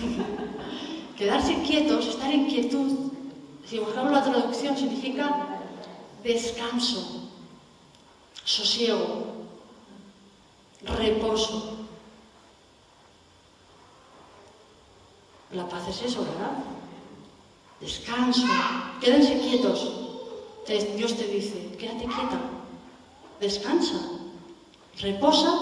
Quedarse 1.18 1.60
quietos, 1.62 2.06
estar 2.06 2.30
en 2.30 2.46
quietud, 2.46 3.01
si 3.66 3.78
buscamos 3.78 4.12
la 4.12 4.22
traducción, 4.22 4.76
significa 4.76 5.58
descanso, 6.22 7.30
sosiego, 8.44 9.46
reposo. 10.84 11.78
La 15.52 15.68
paz 15.68 15.88
es 15.88 16.02
eso, 16.02 16.24
¿verdad? 16.24 16.64
Descanso. 17.80 18.46
Quédense 19.00 19.38
quietos. 19.40 19.98
Dios 20.96 21.16
te 21.16 21.24
dice, 21.24 21.76
quédate 21.78 22.04
quieta. 22.04 22.40
Descansa. 23.40 23.98
Reposa 25.00 25.52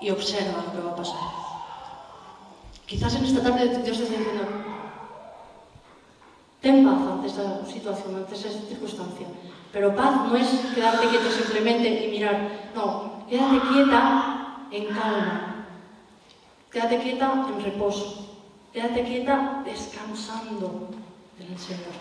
y 0.00 0.10
observa 0.10 0.64
lo 0.66 0.72
que 0.72 0.86
va 0.86 0.92
a 0.92 0.96
pasar. 0.96 1.20
Quizás 2.86 3.14
en 3.16 3.24
esta 3.24 3.42
tarde 3.42 3.82
Dios 3.82 3.98
te 3.98 4.04
está 4.04 4.16
diciendo, 4.16 4.42
ten 6.60 6.84
paz 6.84 7.00
ante 7.06 7.26
esta 7.28 7.64
situación, 7.66 8.16
ante 8.16 8.34
esa 8.34 8.48
circunstancia. 8.48 9.26
Pero 9.72 9.94
paz 9.94 10.28
no 10.28 10.36
es 10.36 10.48
quedarte 10.74 11.08
quieto 11.08 11.30
simplemente 11.30 12.06
y 12.06 12.10
mirar. 12.10 12.70
No, 12.74 13.24
quédate 13.28 13.60
quieta 13.68 14.66
en 14.70 14.84
calma. 14.86 15.66
Quédate 16.70 16.98
quieta 16.98 17.46
en 17.48 17.64
reposo. 17.64 18.26
Quédate 18.72 19.04
quieta 19.04 19.62
descansando 19.64 20.88
en 21.40 21.52
el 21.52 21.58
Señor. 21.58 21.92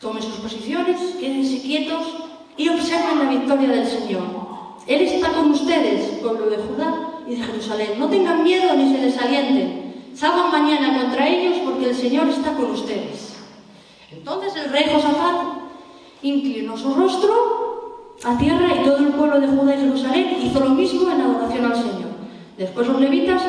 Tomen 0.00 0.22
sus 0.22 0.36
posiciones, 0.36 1.00
quédense 1.18 1.62
quietos 1.62 2.06
y 2.56 2.68
observen 2.68 3.18
la 3.18 3.30
victoria 3.30 3.68
del 3.68 3.86
Señor. 3.86 4.22
Él 4.86 5.00
está 5.00 5.32
con 5.32 5.50
ustedes, 5.50 6.18
pueblo 6.20 6.50
de 6.50 6.58
Judá 6.58 7.20
y 7.26 7.36
de 7.36 7.42
Jerusalén. 7.42 7.98
No 7.98 8.08
tengan 8.08 8.44
miedo 8.44 8.74
ni 8.74 8.94
se 8.94 9.00
desalienten. 9.00 9.83
Salgan 10.14 10.50
mañana 10.50 11.00
contra 11.00 11.28
ellos 11.28 11.58
porque 11.64 11.90
el 11.90 11.94
Señor 11.94 12.28
está 12.28 12.54
con 12.54 12.70
ustedes. 12.70 13.34
Entonces 14.10 14.54
el 14.56 14.70
rey 14.70 14.84
Josafat 14.92 15.58
inclinó 16.22 16.76
su 16.76 16.94
rostro 16.94 18.16
a 18.24 18.38
tierra 18.38 18.74
y 18.74 18.84
todo 18.84 18.98
el 18.98 19.08
pueblo 19.08 19.40
de 19.40 19.48
Judá 19.48 19.74
y 19.74 19.80
Jerusalén 19.80 20.38
hizo 20.40 20.60
lo 20.60 20.70
mismo 20.70 21.10
en 21.10 21.20
adoración 21.20 21.64
al 21.64 21.74
Señor. 21.74 22.14
Después 22.56 22.86
los 22.86 23.00
levitas 23.00 23.42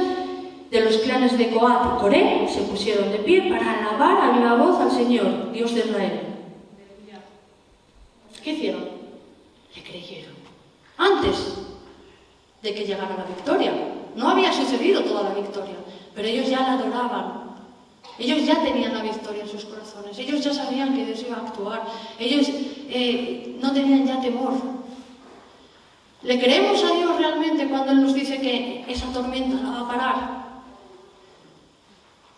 de 0.72 0.82
los 0.82 0.98
clanes 0.98 1.38
de 1.38 1.52
Coat 1.52 1.86
y 1.86 2.02
Coré 2.02 2.48
se 2.52 2.62
pusieron 2.62 3.12
de 3.12 3.20
pie 3.20 3.44
para 3.50 3.80
alabar 3.80 4.30
a 4.30 4.38
viva 4.38 4.56
voz 4.56 4.80
al 4.80 4.92
Señor, 4.92 5.52
Dios 5.52 5.74
de 5.74 5.82
Israel. 5.82 6.22
¿Qué 8.44 8.52
hicieron? 8.52 8.86
Le 9.76 9.84
creyeron. 9.84 10.34
Antes 10.98 11.56
de 12.66 12.74
que 12.74 12.84
llegara 12.84 13.16
la 13.16 13.24
victoria. 13.24 13.72
No 14.16 14.30
había 14.30 14.52
sucedido 14.52 15.04
toda 15.04 15.24
la 15.24 15.36
victoria, 15.36 15.76
pero 16.16 16.28
ellos 16.28 16.50
ya 16.50 16.62
la 16.62 16.74
adoraban. 16.74 17.46
Ellos 18.18 18.46
ya 18.46 18.64
tenían 18.64 18.94
la 18.94 19.04
victoria 19.04 19.44
en 19.44 19.50
sus 19.50 19.66
corazones. 19.66 20.18
Ellos 20.18 20.42
ya 20.42 20.54
sabían 20.54 20.96
que 20.96 21.06
Dios 21.06 21.22
iba 21.28 21.36
a 21.36 21.42
actuar. 21.42 21.84
Ellos 22.18 22.48
eh, 22.50 23.58
no 23.62 23.74
tenían 23.74 24.08
ya 24.08 24.22
temor. 24.22 24.54
¿Le 26.24 26.40
creemos 26.40 26.82
a 26.84 26.96
Dios 26.96 27.18
realmente 27.18 27.68
cuando 27.68 27.92
Él 27.92 28.02
nos 28.02 28.14
dice 28.14 28.40
que 28.40 28.86
esa 28.88 29.12
tormenta 29.12 29.62
la 29.62 29.70
va 29.70 29.80
a 29.82 29.88
parar? 29.88 30.46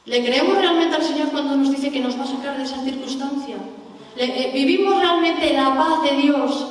¿Le 0.05 0.25
creemos 0.25 0.57
realmente 0.57 0.95
al 0.95 1.03
Señor 1.03 1.29
cuando 1.29 1.55
nos 1.55 1.69
dice 1.69 1.91
que 1.91 1.99
nos 1.99 2.17
va 2.17 2.23
a 2.23 2.27
sacar 2.27 2.57
de 2.57 2.63
esa 2.63 2.83
circunstancia? 2.83 3.57
Eh, 4.15 4.51
¿Vivimos 4.53 4.99
realmente 4.99 5.53
la 5.53 5.75
paz 5.75 6.01
de 6.03 6.17
Dios? 6.17 6.67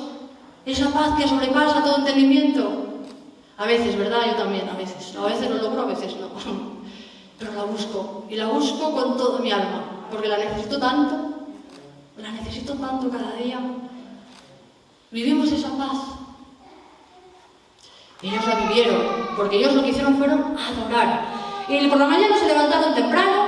Esa 0.66 0.90
paz 0.92 1.16
que 1.16 1.28
sobrepasa 1.28 1.84
todo 1.84 1.98
entendimiento. 1.98 2.86
A 3.56 3.66
veces, 3.66 3.96
¿verdad? 3.96 4.26
Yo 4.26 4.34
también, 4.34 4.68
a 4.68 4.76
veces. 4.76 5.14
A 5.16 5.26
veces 5.26 5.48
lo 5.48 5.58
logro, 5.58 5.82
a 5.82 5.86
veces 5.86 6.16
no. 6.16 6.26
Pero 7.38 7.52
la 7.52 7.64
busco. 7.64 8.24
Y 8.30 8.36
la 8.36 8.46
busco 8.46 8.92
con 8.92 9.16
toda 9.16 9.40
mi 9.40 9.52
alma. 9.52 10.08
Porque 10.10 10.28
la 10.28 10.38
necesito 10.38 10.78
tanto. 10.78 11.14
La 12.16 12.30
necesito 12.30 12.74
tanto 12.74 13.10
cada 13.10 13.32
día. 13.32 13.60
Vivimos 15.10 15.52
esa 15.52 15.68
paz. 15.76 15.98
Ellos 18.22 18.46
la 18.46 18.54
vivieron, 18.66 19.02
porque 19.36 19.56
ellos 19.56 19.74
lo 19.74 19.82
que 19.82 19.90
hicieron 19.90 20.16
fueron 20.16 20.56
adorar. 20.58 21.26
Y 21.68 21.86
por 21.88 21.98
la 21.98 22.06
mañana 22.06 22.36
se 22.38 22.46
levantaron 22.46 22.94
temprano. 22.94 23.46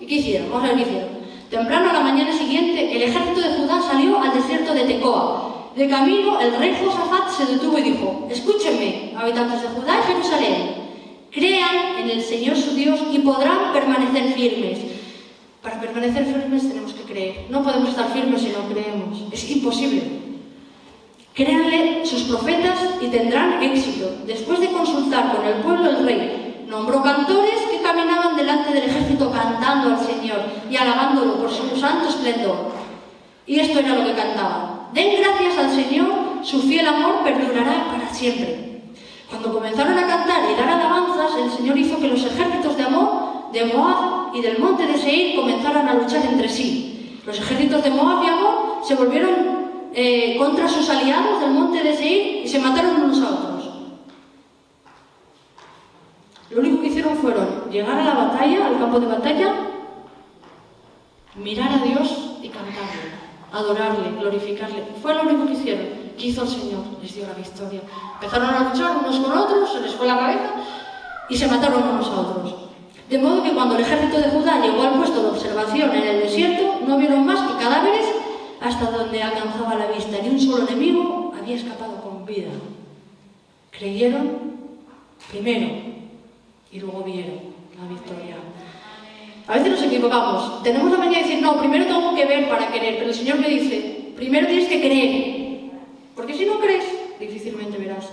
¿Y 0.00 0.06
qué 0.06 0.14
hicieron? 0.14 0.50
Vamos 0.50 0.64
a 0.64 0.66
ver 0.68 0.76
qué 0.76 0.82
hicieron. 0.82 1.08
Temprano 1.50 1.90
a 1.90 1.92
la 1.92 2.00
mañana 2.00 2.32
siguiente, 2.32 2.96
el 2.96 3.02
ejército 3.02 3.40
de 3.40 3.56
Judá 3.56 3.80
salió 3.82 4.20
al 4.20 4.32
desierto 4.34 4.72
de 4.72 4.84
Tecoa. 4.84 5.70
De 5.76 5.88
camino, 5.88 6.40
el 6.40 6.56
rey 6.56 6.76
Josafat 6.82 7.30
se 7.30 7.46
detuvo 7.46 7.78
y 7.78 7.82
dijo: 7.82 8.26
Escúchenme, 8.30 9.14
habitantes 9.16 9.62
de 9.62 9.68
Judá 9.68 10.00
y 10.00 10.12
Jerusalén. 10.12 10.77
Crean 11.30 11.98
en 11.98 12.10
el 12.10 12.22
Señor 12.22 12.56
su 12.56 12.74
Dios 12.74 13.00
y 13.12 13.18
podrán 13.18 13.72
permanecer 13.72 14.32
firmes. 14.32 14.78
Para 15.62 15.80
permanecer 15.80 16.24
firmes 16.24 16.68
tenemos 16.68 16.92
que 16.92 17.02
creer. 17.02 17.46
No 17.50 17.62
podemos 17.62 17.90
estar 17.90 18.12
firmes 18.12 18.42
si 18.42 18.48
no 18.48 18.68
creemos. 18.72 19.24
Es 19.30 19.50
imposible. 19.50 20.02
Créanle 21.34 22.04
sus 22.04 22.22
profetas 22.22 22.78
y 23.00 23.08
tendrán 23.08 23.62
éxito. 23.62 24.10
Después 24.26 24.60
de 24.60 24.68
consultar 24.68 25.36
con 25.36 25.46
el 25.46 25.54
pueblo, 25.62 25.90
el 25.90 26.04
rey 26.04 26.64
nombró 26.68 27.02
cantores 27.02 27.60
que 27.70 27.82
caminaban 27.82 28.36
delante 28.36 28.72
del 28.72 28.84
ejército 28.84 29.30
cantando 29.30 29.94
al 29.94 30.04
Señor 30.04 30.40
y 30.70 30.76
alabándolo 30.76 31.36
por 31.36 31.50
su 31.50 31.76
santo 31.76 32.08
esplendor. 32.08 32.72
Y 33.46 33.60
esto 33.60 33.78
era 33.78 33.94
lo 33.94 34.04
que 34.04 34.14
cantaban. 34.14 34.88
Den 34.92 35.20
gracias 35.20 35.58
al 35.58 35.70
Señor, 35.70 36.10
su 36.42 36.62
fiel 36.62 36.86
amor 36.86 37.22
perdurará 37.22 37.86
para 37.90 38.12
siempre. 38.12 38.67
Cuando 39.30 39.52
comenzaron 39.52 39.98
a 39.98 40.06
cantar 40.06 40.50
y 40.50 40.54
dar 40.54 40.68
alabanzas, 40.68 41.36
el 41.38 41.50
Señor 41.50 41.76
hizo 41.76 41.98
que 41.98 42.08
los 42.08 42.24
ejércitos 42.24 42.76
de 42.76 42.82
Amor, 42.82 43.52
de 43.52 43.64
Moab 43.66 44.34
y 44.34 44.40
del 44.40 44.58
monte 44.58 44.86
de 44.86 44.96
Seir 44.96 45.36
comenzaran 45.36 45.86
a 45.86 45.94
luchar 45.94 46.24
entre 46.24 46.48
sí. 46.48 47.20
Los 47.26 47.38
ejércitos 47.38 47.82
de 47.84 47.90
Moab 47.90 48.24
y 48.24 48.26
Amor 48.26 48.78
se 48.82 48.94
volvieron 48.94 49.58
eh, 49.92 50.36
contra 50.38 50.66
sus 50.66 50.88
aliados 50.88 51.40
del 51.40 51.50
monte 51.50 51.82
de 51.82 51.94
Seir 51.94 52.44
y 52.44 52.48
se 52.48 52.58
mataron 52.58 53.02
unos 53.02 53.20
a 53.20 53.30
otros. 53.30 53.70
Lo 56.50 56.60
único 56.60 56.80
que 56.80 56.86
hicieron 56.86 57.16
fueron 57.16 57.70
llegar 57.70 57.98
a 57.98 58.04
la 58.04 58.14
batalla, 58.14 58.66
al 58.66 58.78
campo 58.78 58.98
de 58.98 59.06
batalla, 59.06 59.54
mirar 61.36 61.70
a 61.70 61.84
Dios 61.84 62.38
y 62.42 62.48
cantarle, 62.48 63.12
adorarle, 63.52 64.18
glorificarle. 64.18 64.84
Fue 65.02 65.14
lo 65.14 65.22
único 65.22 65.46
que 65.46 65.52
hicieron. 65.52 65.97
¿Qué 66.18 66.26
hizo 66.26 66.42
el 66.42 66.48
Señor? 66.48 66.82
Les 67.00 67.14
dio 67.14 67.26
la 67.26 67.34
victoria. 67.34 67.80
Empezaron 68.14 68.50
a 68.50 68.70
luchar 68.70 68.96
unos 68.96 69.20
con 69.20 69.38
otros, 69.38 69.72
se 69.72 69.80
les 69.80 69.94
fue 69.94 70.06
la 70.06 70.18
cabeza 70.18 70.50
y 71.28 71.36
se 71.36 71.46
mataron 71.46 71.82
unos 71.82 72.08
a 72.08 72.20
otros. 72.20 72.54
De 73.08 73.18
modo 73.18 73.42
que 73.42 73.52
cuando 73.52 73.76
el 73.76 73.82
ejército 73.82 74.18
de 74.18 74.28
Judá 74.30 74.60
llegó 74.60 74.82
al 74.82 74.94
puesto 74.94 75.22
de 75.22 75.28
observación 75.28 75.92
en 75.92 76.02
el 76.02 76.20
desierto, 76.20 76.80
no 76.86 76.98
vieron 76.98 77.24
más 77.24 77.40
que 77.48 77.62
cadáveres 77.62 78.06
hasta 78.60 78.90
donde 78.90 79.22
alcanzaba 79.22 79.76
la 79.76 79.86
vista. 79.86 80.18
Ni 80.20 80.28
un 80.30 80.40
solo 80.40 80.66
enemigo 80.66 81.32
había 81.40 81.54
escapado 81.54 82.02
con 82.02 82.26
vida. 82.26 82.50
Creyeron 83.70 84.58
primero 85.30 85.68
y 86.72 86.80
luego 86.80 87.02
vieron 87.04 87.40
la 87.80 87.88
victoria. 87.88 88.36
A 89.46 89.54
veces 89.54 89.70
nos 89.70 89.82
equivocamos. 89.82 90.62
Tenemos 90.64 90.90
la 90.90 90.98
manía 90.98 91.18
de 91.18 91.24
decir, 91.24 91.40
no, 91.40 91.58
primero 91.58 91.86
tengo 91.86 92.14
que 92.14 92.26
ver 92.26 92.48
para 92.48 92.70
querer, 92.72 92.96
pero 92.98 93.10
el 93.10 93.14
Señor 93.14 93.38
me 93.38 93.48
dice, 93.48 94.12
primero 94.16 94.48
tienes 94.48 94.68
que 94.68 94.80
creer. 94.80 95.37
Porque 96.18 96.34
si 96.34 96.46
no 96.46 96.58
crees, 96.58 96.84
difícilmente 97.20 97.78
verás. 97.78 98.08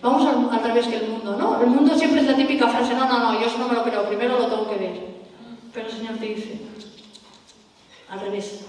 Vamos 0.00 0.26
al, 0.26 0.64
revés 0.64 0.86
que 0.86 0.96
el 0.96 1.08
mundo, 1.08 1.36
¿no? 1.36 1.60
El 1.60 1.66
mundo 1.66 1.94
siempre 1.94 2.22
es 2.22 2.26
la 2.26 2.34
típica 2.34 2.66
frase, 2.66 2.94
no, 2.94 3.06
no, 3.06 3.18
no, 3.18 3.38
yo 3.38 3.46
eso 3.46 3.58
no 3.58 3.68
me 3.68 3.74
lo 3.74 3.84
creo, 3.84 4.08
primero 4.08 4.38
lo 4.38 4.46
tengo 4.46 4.70
que 4.70 4.76
ver. 4.76 4.92
Pero 5.74 5.86
el 5.86 5.92
Señor 5.92 6.14
te 6.16 6.24
dice, 6.24 6.58
al 8.08 8.20
revés, 8.20 8.64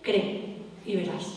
cree 0.00 0.56
y 0.86 0.96
verás. 0.96 1.34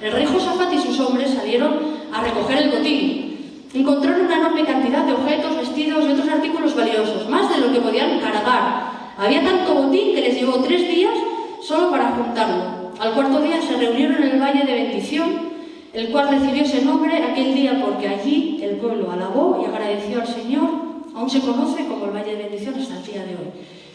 El 0.00 0.12
rey 0.12 0.24
Josafat 0.24 0.72
y 0.72 0.78
sus 0.78 0.98
hombres 1.00 1.34
salieron 1.34 1.78
a 2.10 2.22
recoger 2.22 2.56
el 2.56 2.70
botín. 2.70 3.68
Encontraron 3.74 4.24
una 4.24 4.38
enorme 4.38 4.64
cantidad 4.64 5.04
de 5.04 5.12
objetos, 5.12 5.56
vestidos 5.56 6.06
y 6.06 6.12
otros 6.12 6.28
artículos 6.30 6.74
valiosos, 6.74 7.28
más 7.28 7.54
de 7.54 7.58
lo 7.58 7.70
que 7.70 7.80
podían 7.80 8.18
cargar. 8.18 8.92
Había 9.18 9.44
tanto 9.44 9.74
botín 9.74 10.14
que 10.14 10.22
les 10.22 10.36
llevó 10.36 10.62
tres 10.62 10.88
días 10.88 11.12
solo 11.60 11.90
para 11.90 12.12
juntarlo. 12.12 12.75
Al 12.98 13.12
cuarto 13.12 13.42
día 13.42 13.60
se 13.60 13.76
reunieron 13.76 14.22
en 14.22 14.30
el 14.30 14.40
Valle 14.40 14.64
de 14.64 14.72
Bendición, 14.72 15.56
el 15.92 16.08
cual 16.08 16.30
recibió 16.30 16.62
ese 16.62 16.82
nombre 16.82 17.22
aquel 17.22 17.54
día 17.54 17.82
porque 17.84 18.08
allí 18.08 18.58
el 18.62 18.76
pueblo 18.76 19.10
alabó 19.10 19.60
y 19.62 19.66
agradeció 19.66 20.22
al 20.22 20.26
Señor. 20.26 20.68
Aún 21.14 21.28
se 21.28 21.40
conoce 21.40 21.84
como 21.86 22.06
el 22.06 22.12
Valle 22.12 22.36
de 22.36 22.44
Bendición 22.44 22.74
hasta 22.74 22.96
el 22.96 23.04
día 23.04 23.24
de 23.24 23.34
hoy. 23.34 23.50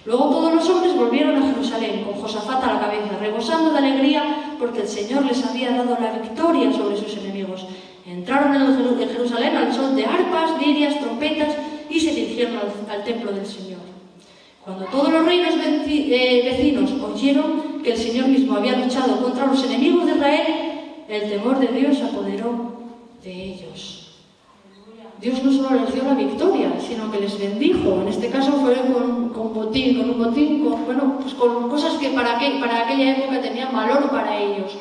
Luego 0.06 0.30
todos 0.30 0.54
los 0.54 0.70
hombres 0.70 0.96
volvieron 0.96 1.42
a 1.42 1.48
Jerusalén, 1.48 2.04
con 2.04 2.14
Josafat 2.14 2.64
a 2.64 2.74
la 2.74 2.80
cabeza, 2.80 3.18
rebosando 3.20 3.72
de 3.72 3.78
alegría 3.80 4.56
porque 4.60 4.82
el 4.82 4.88
Señor 4.88 5.26
les 5.26 5.44
había 5.46 5.72
dado 5.72 5.98
la 6.00 6.20
victoria 6.20 6.72
sobre 6.72 6.98
sus 6.98 7.18
enemigos. 7.18 7.66
Entraron 8.06 8.56
en 8.56 9.10
Jerusalén 9.10 9.56
al 9.56 9.74
son 9.74 9.96
de 9.96 10.06
arpas, 10.06 10.60
lirias, 10.60 11.00
trompetas 11.00 11.56
y 11.90 12.00
se 12.00 12.12
dirigieron 12.12 12.60
al, 12.90 13.04
templo 13.04 13.32
del 13.32 13.46
Señor. 13.46 13.80
Cuando 14.64 14.86
todos 14.86 15.12
los 15.12 15.26
reinos 15.26 15.56
eh, 15.56 16.42
vecinos 16.46 16.92
oyeron 17.02 17.71
que 17.84 17.94
el 17.94 17.98
Señor 17.98 18.28
mismo 18.28 18.56
había 18.56 18.78
luchado 18.78 19.22
contra 19.22 19.48
los 19.48 19.63
enemigos 19.63 20.06
de 20.06 20.12
Israel, 20.13 20.48
el 21.08 21.30
temor 21.30 21.60
de 21.60 21.67
Dios 21.67 21.98
se 21.98 22.04
apoderó 22.04 22.74
de 23.24 23.32
ellos. 23.32 23.98
Dios 25.20 25.44
no 25.44 25.52
solo 25.52 25.82
les 25.82 25.94
dio 25.94 26.04
la 26.04 26.15
victoria, 26.15 26.74
sino 26.80 27.12
que 27.12 27.20
les 27.20 27.38
bendijo. 27.38 28.02
En 28.02 28.08
este 28.08 28.30
caso 28.30 28.54
fue 28.54 28.74
con, 28.91 29.30
con 29.30 29.54
botín, 29.54 30.00
con 30.00 30.10
un 30.10 30.17
botín, 30.17 30.63
con, 30.63 30.84
bueno, 30.86 31.20
pues 31.22 31.36
con 31.36 31.70
cosas 31.70 31.94
que 32.00 32.10
para, 32.10 32.39
para 32.60 32.86
aquella 32.86 33.17
época 33.17 33.39
tenían 33.39 33.72
valor 33.72 34.10
para 34.10 34.39
ellos. 34.39 34.72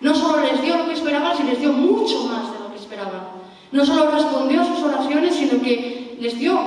No 0.00 0.14
solo 0.14 0.42
les 0.42 0.60
dio 0.62 0.76
lo 0.76 0.86
que 0.86 0.94
esperaban, 0.94 1.36
sino 1.36 1.50
les 1.50 1.60
dio 1.60 1.72
mucho 1.72 2.24
más 2.24 2.52
de 2.52 2.58
lo 2.58 2.72
que 2.72 2.78
esperaban. 2.78 3.28
No 3.70 3.86
solo 3.86 4.10
respondió 4.10 4.62
a 4.62 4.64
sus 4.64 4.82
oraciones, 4.82 5.36
sino 5.36 5.62
que 5.62 6.16
les 6.18 6.36
dio 6.36 6.58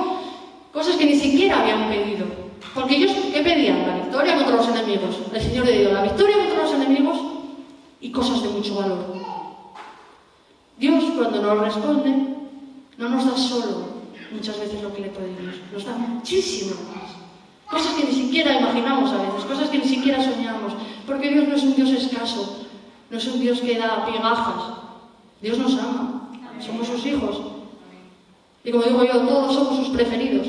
cosas 0.72 0.96
que 0.96 1.04
ni 1.04 1.16
siquiera 1.16 1.60
habían 1.60 1.90
pedido. 1.90 2.41
Porque 2.74 2.96
ellos, 2.96 3.12
¿qué 3.32 3.42
pedían? 3.42 3.86
La 3.86 3.96
victoria 3.96 4.36
contra 4.36 4.56
los 4.56 4.68
enemigos. 4.68 5.16
El 5.32 5.42
Señor 5.42 5.66
le 5.66 5.78
dio 5.78 5.92
la 5.92 6.02
victoria 6.02 6.36
contra 6.38 6.62
los 6.62 6.72
enemigos 6.72 7.18
y 8.00 8.10
cosas 8.10 8.42
de 8.42 8.48
mucho 8.48 8.74
valor. 8.74 9.14
Dios, 10.78 11.04
cuando 11.16 11.42
nos 11.42 11.58
responde, 11.58 12.10
no 12.98 13.08
nos 13.08 13.26
da 13.26 13.36
solo 13.36 13.92
muchas 14.32 14.58
veces 14.58 14.82
lo 14.82 14.92
que 14.94 15.02
le 15.02 15.08
pedimos, 15.08 15.56
nos 15.72 15.84
da 15.84 15.96
muchísimo 15.96 16.74
más. 16.94 17.12
Cosas 17.70 17.94
que 17.94 18.04
ni 18.04 18.12
siquiera 18.12 18.58
imaginamos 18.58 19.10
a 19.12 19.18
veces, 19.18 19.44
cosas 19.44 19.68
que 19.70 19.78
ni 19.78 19.84
siquiera 19.84 20.22
soñamos, 20.22 20.72
porque 21.06 21.30
Dios 21.30 21.48
no 21.48 21.54
es 21.54 21.62
un 21.62 21.74
Dios 21.74 21.90
escaso, 21.90 22.66
no 23.10 23.18
es 23.18 23.26
un 23.26 23.40
Dios 23.40 23.60
que 23.60 23.78
da 23.78 24.06
pigajas. 24.06 24.74
Dios 25.40 25.58
nos 25.58 25.78
ama, 25.78 26.30
somos 26.60 26.86
sus 26.86 27.04
hijos. 27.06 27.40
Y 28.64 28.70
como 28.70 28.84
digo 28.84 29.04
yo, 29.04 29.20
todos 29.20 29.54
somos 29.54 29.76
sus 29.76 29.88
preferidos. 29.88 30.46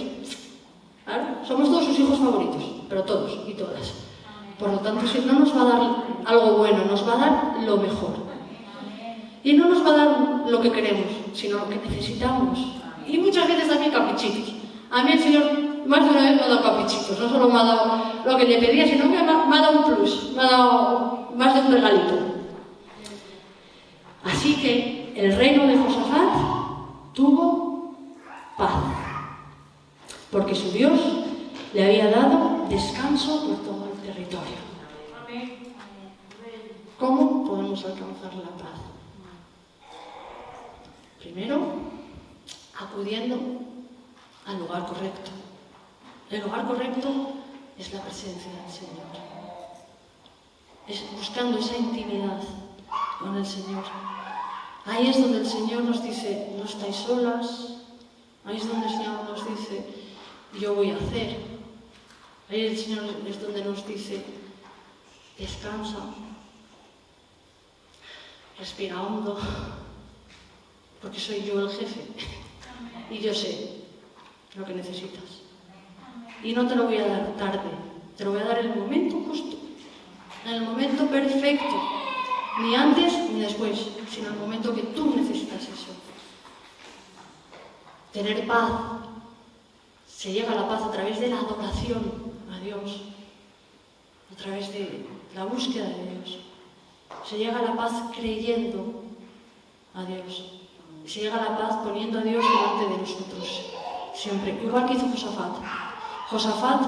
Somos 1.48 1.70
todos 1.70 1.86
sus 1.86 2.00
hijos 2.00 2.20
favoritos, 2.20 2.64
pero 2.90 3.04
todos 3.04 3.38
y 3.48 3.54
todas. 3.54 3.94
Por 4.58 4.72
lo 4.72 4.80
tanto, 4.80 5.02
no 5.26 5.40
nos 5.40 5.56
va 5.56 5.62
a 5.62 5.66
dar 5.66 5.82
algo 6.26 6.58
bueno, 6.58 6.86
nos 6.86 7.08
va 7.08 7.14
a 7.14 7.18
dar 7.18 7.64
lo 7.66 7.78
mejor. 7.78 8.12
Y 9.44 9.54
no 9.54 9.68
nos 9.68 9.86
va 9.86 9.90
a 9.90 9.98
dar 9.98 10.18
lo 10.48 10.62
que 10.62 10.72
queremos, 10.72 11.08
sino 11.34 11.58
lo 11.58 11.70
que 11.70 11.76
necesitamos. 11.76 12.60
Y 13.06 13.18
muchas 13.18 13.48
veces 13.48 13.68
también 13.68 13.92
caprichitos. 13.92 14.54
A 14.90 15.04
mí 15.04 15.12
el 15.12 15.20
Señor 15.20 15.44
más 15.86 16.04
de 16.04 16.10
una 16.12 16.22
vez 16.22 16.36
me 16.36 16.42
ha 16.44 16.48
dado 16.48 16.64
caprichitos. 16.64 17.20
No 17.20 17.30
solo 17.30 17.50
me 17.50 17.60
ha 17.60 17.64
dado 17.64 18.04
lo 18.26 18.38
que 18.38 18.46
le 18.46 18.60
pedía, 18.60 18.88
sino 18.88 19.04
que 19.04 19.10
me 19.10 19.18
ha, 19.20 19.62
dado 19.62 19.80
un 19.80 19.96
plus, 19.96 20.32
me 20.34 20.42
ha 20.42 20.48
dado 20.48 21.30
más 21.36 21.54
de 21.56 21.62
un 21.62 21.72
regalito. 21.74 22.14
Así 24.24 24.56
que 24.56 25.14
el 25.16 25.36
reino 25.36 25.68
de 25.68 25.78
Josafat 25.78 27.14
tuvo 27.14 27.96
paz, 28.58 28.72
porque 30.34 30.56
su 30.56 30.72
Dios 30.72 31.00
le 31.76 31.86
había 31.86 32.10
dado 32.10 32.66
descanso 32.68 33.48
por 33.48 33.58
todo 33.58 33.94
el 33.94 34.02
territorio. 34.02 34.64
¿Cómo 37.00 37.46
podemos 37.46 37.86
alcanzar 37.86 38.34
la 38.34 38.50
paz? 38.58 38.80
Primero, 41.20 41.62
acudiendo 42.80 43.38
al 44.48 44.58
lugar 44.58 44.88
correcto. 44.88 45.32
El 46.32 46.42
lugar 46.42 46.66
correcto 46.66 47.10
es 47.78 47.94
la 47.94 48.02
presencia 48.02 48.52
del 48.52 48.72
Señor. 48.72 49.06
Es 50.88 51.04
buscando 51.16 51.60
esa 51.60 51.78
intimidad 51.78 52.42
con 53.20 53.38
el 53.38 53.46
Señor. 53.46 53.84
Ahí 54.86 55.08
es 55.08 55.22
donde 55.22 55.40
el 55.40 55.48
Señor 55.48 55.84
nos 55.84 56.02
dice, 56.02 56.56
no 56.58 56.64
estáis 56.64 56.96
solas. 56.96 57.76
Ahí 58.46 58.58
es 58.58 58.68
donde 58.68 58.88
el 58.88 58.92
Señor 58.92 59.30
nos 59.30 59.48
dice, 59.48 60.03
yo 60.60 60.76
voy 60.76 60.92
a 60.92 60.98
hacer. 60.98 61.38
Ahí 62.50 62.66
el 62.68 62.78
Señor 62.78 63.06
es 63.28 63.42
donde 63.42 63.64
nos 63.64 63.88
dice, 63.88 64.24
descansa, 65.38 66.14
respira 68.60 69.02
hondo 69.02 69.40
porque 71.02 71.20
soy 71.20 71.44
yo 71.44 71.60
el 71.60 71.70
jefe 71.70 72.02
y 73.10 73.20
yo 73.20 73.34
sé 73.34 73.84
lo 74.56 74.66
que 74.66 74.74
necesitas. 74.74 75.42
Y 76.44 76.54
no 76.54 76.68
te 76.68 76.76
lo 76.76 76.86
voy 76.86 76.98
a 76.98 77.08
dar 77.08 77.36
tarde, 77.38 77.70
te 78.18 78.24
lo 78.24 78.32
voy 78.32 78.42
a 78.42 78.46
dar 78.46 78.60
en 78.60 78.72
el 78.72 78.80
momento 78.80 79.20
justo, 79.28 79.58
en 80.46 80.54
el 80.54 80.62
momento 80.62 81.08
perfecto, 81.08 81.76
ni 82.62 82.76
antes 82.76 83.14
ni 83.32 83.42
después, 83.42 83.88
sino 84.10 84.28
en 84.28 84.34
el 84.34 84.40
momento 84.40 84.76
que 84.76 84.84
tú 84.84 85.16
necesitas 85.16 85.64
eso. 85.64 85.94
Tener 88.12 88.46
paz, 88.46 89.03
se 90.24 90.32
llega 90.32 90.54
a 90.54 90.56
la 90.56 90.70
paz 90.70 90.82
a 90.84 90.92
través 90.92 91.20
de 91.20 91.28
la 91.28 91.40
adoración 91.40 92.02
a 92.50 92.58
Dios, 92.60 93.02
a 94.32 94.36
través 94.42 94.72
de 94.72 95.06
la 95.36 95.44
búsqueda 95.44 95.90
de 95.90 96.12
Dios. 96.12 96.40
Se 97.28 97.38
llega 97.38 97.60
a 97.60 97.64
la 97.64 97.76
paz 97.76 97.92
creyendo 98.16 99.04
a 99.94 100.04
Dios 100.06 100.64
se 101.06 101.20
llega 101.20 101.36
a 101.36 101.50
la 101.50 101.58
paz 101.58 101.78
poniendo 101.84 102.20
a 102.20 102.22
Dios 102.22 102.44
delante 102.44 102.94
de 102.94 103.02
nosotros. 103.02 103.62
Siempre. 104.14 104.60
Igual 104.64 104.86
que 104.86 104.94
hizo 104.94 105.08
Josafat. 105.08 105.58
Josafat 106.30 106.82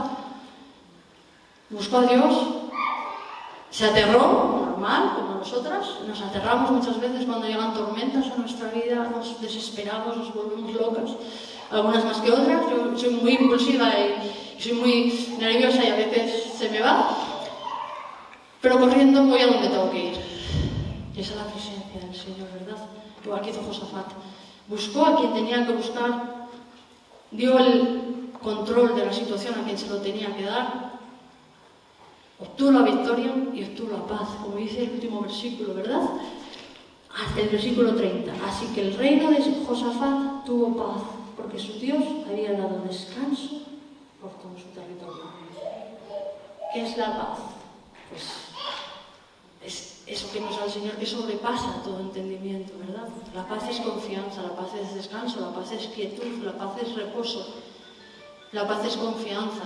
buscó 1.70 1.98
a 1.98 2.06
Dios, 2.06 2.34
se 3.70 3.86
aterró, 3.86 4.68
normal, 4.70 5.14
como 5.16 5.36
nosotras. 5.36 6.00
Nos 6.08 6.22
aterramos 6.22 6.72
muchas 6.72 7.00
veces 7.00 7.26
cuando 7.26 7.48
llegan 7.48 7.74
tormentas 7.74 8.32
a 8.32 8.38
nuestra 8.38 8.70
vida, 8.70 9.10
nos 9.10 9.42
desesperamos, 9.42 10.18
nos 10.18 10.34
volvemos 10.34 10.74
locas. 10.74 11.12
Algunas 11.72 12.06
más 12.06 12.18
que 12.18 12.32
otras. 12.32 12.62
Yo 12.70 12.98
soy 12.98 13.10
muy 13.16 13.34
impulsiva 13.34 13.90
y 13.90 14.62
soy 14.62 14.74
muy 14.74 15.38
nerviosa 15.40 15.84
y 15.84 15.88
a 15.88 15.96
veces 15.96 16.54
se 16.58 16.70
me 16.70 16.82
va. 16.82 17.10
Pero 18.62 18.80
corriendo 18.80 19.24
voy 19.24 19.42
a 19.42 19.48
donde 19.48 19.70
tengo 19.70 19.92
que 19.92 20.06
ir. 20.06 20.18
esa 21.18 21.32
es 21.32 21.38
la 21.38 21.46
presencia 21.46 22.02
del 22.02 22.16
Señor, 22.16 22.50
¿verdad? 22.60 22.78
igual 23.26 23.42
que 23.42 23.50
hizo 23.50 23.62
Josafat. 23.62 24.08
Buscó 24.68 25.06
a 25.06 25.18
quien 25.18 25.34
tenía 25.34 25.66
que 25.66 25.74
buscar, 25.74 26.48
dio 27.32 27.60
el 27.60 28.30
control 28.42 28.96
de 28.96 29.06
la 29.06 29.14
situación 29.14 29.56
a 29.60 29.64
quien 29.64 29.78
se 29.78 29.90
lo 29.90 29.98
tenía 29.98 30.36
que 30.36 30.44
dar, 30.44 30.94
obtuvo 32.40 32.72
la 32.72 32.82
victoria 32.82 33.34
y 33.54 33.64
obtuvo 33.64 33.92
la 33.92 34.06
paz, 34.06 34.30
como 34.42 34.58
dice 34.58 34.84
el 34.84 34.92
último 34.92 35.22
versículo, 35.22 35.74
¿verdad? 35.74 36.02
Hasta 37.16 37.42
el 37.42 37.50
versículo 37.50 37.96
30. 37.96 38.32
Así 38.48 38.68
que 38.74 38.82
el 38.82 38.98
reino 38.98 39.30
de 39.30 39.42
Josafat 39.68 40.46
tuvo 40.46 40.76
paz, 40.76 41.02
porque 41.36 41.60
su 41.60 41.74
Dios 41.74 42.04
había 42.28 42.54
dado 42.54 42.82
descanso 42.88 43.62
por 44.22 44.32
todo 44.40 44.58
su 44.58 44.68
territorio. 44.70 45.24
¿Qué 46.74 46.86
es 46.86 46.98
la 46.98 47.18
paz? 47.18 47.40
Pues 48.10 48.24
es 49.64 50.04
eso 50.08 50.32
que 50.32 50.40
nos 50.40 50.58
da 50.58 50.66
el 50.66 50.72
Señor 50.72 50.96
que 50.96 51.06
sobrepasa 51.06 51.82
todo 51.84 52.00
entendimiento, 52.00 52.74
¿verdad? 52.80 53.08
La 53.34 53.48
paz 53.48 53.70
es 53.70 53.80
confianza, 53.80 54.42
la 54.42 54.56
paz 54.56 54.70
es 54.82 54.96
descanso, 54.96 55.40
la 55.42 55.54
paz 55.54 55.72
es 55.72 55.88
quietud, 55.88 56.44
la 56.44 56.54
paz 56.54 56.82
es 56.82 56.96
reposo, 56.96 57.56
la 58.52 58.68
paz 58.68 58.86
es 58.86 58.98
confianza. 58.98 59.64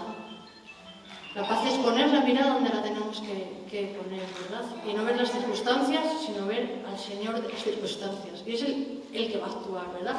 La 1.36 1.48
paz 1.48 1.66
es 1.68 1.76
poner 1.76 2.10
la 2.10 2.22
mirada 2.22 2.56
donde 2.56 2.70
la 2.70 2.82
tenemos 2.82 3.22
que, 3.22 3.96
poner, 3.98 4.26
¿verdad? 4.42 4.66
Y 4.86 4.94
no 4.94 5.06
ver 5.06 5.16
las 5.16 5.32
circunstancias, 5.32 6.04
sino 6.26 6.48
ver 6.48 6.84
al 6.90 6.98
Señor 6.98 7.40
de 7.40 7.50
las 7.50 7.64
circunstancias. 7.64 8.44
Y 8.46 8.56
es 8.56 8.64
el, 8.64 8.99
que 9.12 9.40
va 9.40 9.48
a 9.48 9.50
actuar, 9.50 9.94
¿verdad? 9.94 10.16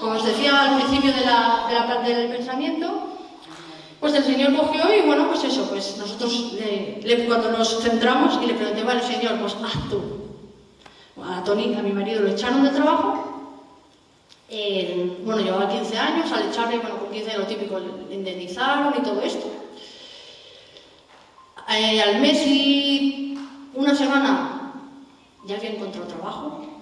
Como 0.00 0.12
os 0.12 0.24
decía 0.24 0.60
al 0.60 0.82
principio 0.82 1.12
de 1.12 1.24
la, 1.24 1.66
de 1.68 1.74
la, 1.74 2.02
del 2.02 2.28
pensamiento, 2.30 3.14
pues 4.00 4.14
el 4.14 4.24
Señor 4.24 4.56
cogió 4.56 4.94
y 4.94 5.06
bueno, 5.06 5.28
pues 5.28 5.44
eso, 5.44 5.68
pues 5.68 5.96
nosotros 5.96 6.56
cuando 7.26 7.52
nos 7.52 7.80
centramos 7.80 8.38
y 8.42 8.46
le 8.46 8.54
pregunté, 8.54 8.82
vale, 8.82 9.02
Señor, 9.02 9.38
pues 9.40 9.54
haz 9.54 9.74
a 11.26 11.42
Tony, 11.44 11.74
a 11.74 11.82
mi 11.82 11.92
marido, 11.92 12.22
lo 12.22 12.28
echaron 12.28 12.64
de 12.64 12.70
trabajo. 12.70 13.52
bueno, 15.24 15.42
llevaba 15.42 15.68
15 15.68 15.98
años, 15.98 16.30
al 16.32 16.48
echarle, 16.48 16.78
bueno, 16.78 16.98
con 16.98 17.10
15 17.10 17.38
lo 17.38 17.46
típico, 17.46 17.78
le 17.78 18.14
indemnizaron 18.14 18.94
y 18.98 19.02
todo 19.02 19.22
esto. 19.22 19.46
Eh, 21.70 22.02
al 22.02 22.20
mes 22.20 22.46
y 22.46 23.38
una 23.72 23.94
semana 23.94 24.72
ya 25.46 25.56
había 25.56 25.70
encontrado 25.70 26.06
trabajo. 26.06 26.73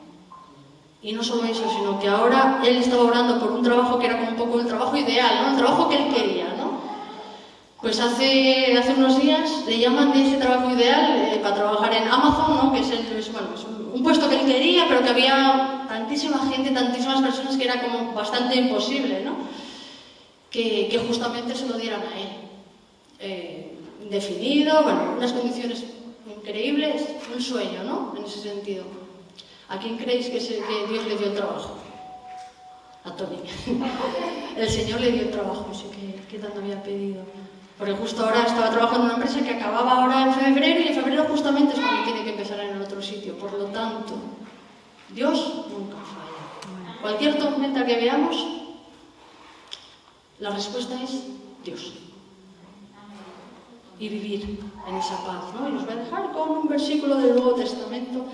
Y 1.03 1.13
no 1.13 1.23
solo 1.23 1.45
eso, 1.45 1.65
sino 1.69 1.99
que 1.99 2.09
ahora 2.09 2.61
él 2.65 2.77
estaba 2.77 3.03
orando 3.03 3.41
por 3.41 3.51
un 3.51 3.63
trabajo 3.63 3.99
que 3.99 4.07
era 4.07 4.19
como 4.19 4.31
un 4.31 4.37
poco 4.37 4.61
el 4.61 4.67
trabajo 4.67 4.97
ideal, 4.97 5.43
¿no? 5.43 5.51
El 5.51 5.57
trabajo 5.57 5.89
que 5.89 5.97
él 5.97 6.15
quería, 6.15 6.55
¿no? 6.57 6.81
Pues 7.83 7.99
hace, 7.99 8.79
hace 8.79 8.95
unos 8.95 9.21
días 9.21 9.65
le 9.67 9.81
llaman 9.81 10.13
de 10.13 10.25
ese 10.25 10.37
trabajo 10.37 10.71
ideal 10.71 11.17
eh, 11.17 11.41
para 11.43 11.57
trabajar 11.57 11.93
en 11.93 12.07
Amazon, 12.07 12.57
¿no? 12.57 12.73
que 12.73 12.79
es, 12.79 12.91
el, 12.93 13.33
bueno, 13.33 13.49
un, 13.93 14.05
puesto 14.05 14.29
que 14.29 14.39
él 14.39 14.47
quería, 14.47 14.87
pero 14.89 15.03
que 15.03 15.11
había 15.11 15.85
tantísima 15.89 16.39
gente, 16.49 16.71
tantísimas 16.71 17.21
personas 17.21 17.57
que 17.57 17.65
era 17.65 17.83
como 17.83 18.13
bastante 18.13 18.55
imposible, 18.55 19.25
¿no? 19.25 19.33
que, 20.49 20.87
que 20.89 20.99
justamente 20.99 21.57
se 21.57 21.67
lo 21.67 21.77
dieran 21.77 22.03
a 22.03 22.21
él. 22.21 22.29
eh, 23.19 23.69
bueno, 24.85 25.15
unas 25.17 25.33
condiciones 25.33 25.83
increíbles, 26.37 27.03
un 27.35 27.41
sueño, 27.41 27.83
¿no? 27.85 28.15
En 28.17 28.25
ese 28.25 28.41
sentido. 28.41 29.02
¿A 29.73 29.79
quién 29.79 29.97
creéis 29.97 30.29
que, 30.29 30.39
que 30.39 30.87
Dios 30.87 31.05
le 31.07 31.17
dio 31.17 31.33
trabajo? 31.33 31.79
A 33.05 33.17
Tony. 33.17 33.41
el 34.57 34.69
Señor 34.69 35.01
le 35.01 35.13
dio 35.13 35.31
trabajo, 35.31 35.65
no 35.67 35.75
sé 35.75 35.87
qué, 36.29 36.39
tanto 36.39 36.61
había 36.61 36.83
pedido. 36.83 37.25
Porque 37.79 37.95
justo 37.95 38.23
ahora 38.23 38.45
estaba 38.45 38.71
trabajando 38.71 39.09
en 39.09 39.15
una 39.15 39.25
empresa 39.25 39.43
que 39.43 39.57
acababa 39.57 39.93
ahora 39.93 40.25
en 40.25 40.35
febrero 40.35 40.81
y 40.81 40.89
en 40.89 40.95
febrero 40.95 41.25
justamente 41.25 41.73
es 41.73 41.81
cuando 41.81 42.05
tiene 42.05 42.23
que 42.23 42.31
empezar 42.31 42.61
en 42.61 42.77
el 42.77 42.83
otro 42.83 43.01
sitio. 43.01 43.33
Por 43.39 43.51
lo 43.55 43.65
tanto, 43.67 44.13
Dios 45.09 45.65
nunca 45.71 45.97
falla. 45.97 47.01
Cualquier 47.01 47.39
tormenta 47.39 47.87
que 47.87 47.97
veamos, 47.97 48.47
la 50.39 50.51
respuesta 50.51 51.03
es 51.03 51.25
Dios 51.65 51.95
y 53.99 54.09
vivir 54.09 54.61
en 54.87 54.97
esa 54.97 55.17
paz. 55.25 55.45
¿no? 55.59 55.71
Y 55.71 55.77
os 55.77 55.87
voy 55.87 55.95
a 55.95 56.05
dejar 56.05 56.31
con 56.33 56.51
un 56.51 56.69
versículo 56.69 57.17
del 57.17 57.37
Nuevo 57.37 57.55
Testamento 57.55 58.27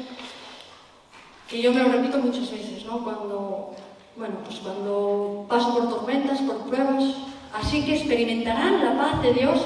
que 1.49 1.63
yo 1.63 1.73
me 1.73 1.83
lo 1.83 1.89
repito 1.89 2.19
muchas 2.19 2.51
veces, 2.51 2.85
¿no? 2.85 3.03
cuando, 3.03 3.75
bueno, 4.17 4.35
pues 4.45 4.59
cuando 4.59 5.47
paso 5.49 5.73
por 5.75 5.89
tormentas, 5.89 6.41
por 6.43 6.59
pruebas. 6.69 7.15
Así 7.59 7.85
que 7.85 7.97
experimentarán 7.97 8.85
la 8.85 8.99
paz 8.99 9.23
de 9.23 9.33
Dios 9.33 9.59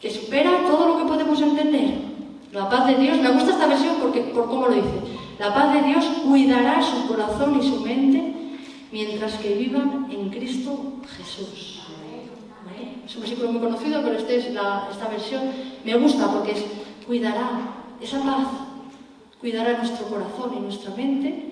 que 0.00 0.10
supera 0.10 0.64
todo 0.66 0.88
lo 0.88 0.98
que 0.98 1.04
podemos 1.04 1.40
entender. 1.40 1.98
La 2.52 2.68
paz 2.68 2.86
de 2.86 2.96
Dios, 2.96 3.18
me 3.18 3.30
gusta 3.30 3.52
esta 3.52 3.66
versión 3.66 3.96
porque, 4.00 4.20
por 4.20 4.48
cómo 4.48 4.68
lo 4.68 4.74
dice, 4.74 5.00
la 5.38 5.54
paz 5.54 5.74
de 5.74 5.82
Dios 5.82 6.04
cuidará 6.26 6.82
su 6.82 7.06
corazón 7.08 7.58
y 7.60 7.68
su 7.68 7.80
mente 7.80 8.34
mientras 8.90 9.34
que 9.34 9.54
vivan 9.54 10.08
en 10.10 10.30
Cristo 10.30 10.78
Jesús. 11.16 11.82
Es 13.06 13.16
un 13.16 13.22
versículo 13.22 13.52
muy 13.52 13.60
conocido, 13.60 14.00
pero 14.02 14.16
este 14.16 14.36
es 14.36 14.46
esta 14.46 15.08
versión 15.10 15.42
me 15.84 15.94
gusta 15.96 16.28
porque 16.32 16.52
es 16.52 16.64
cuidará 17.06 17.60
esa 18.00 18.20
paz, 18.22 18.46
cuidará 19.42 19.76
nuestro 19.76 20.06
corazón 20.06 20.54
y 20.56 20.60
nuestra 20.60 20.94
mente 20.94 21.50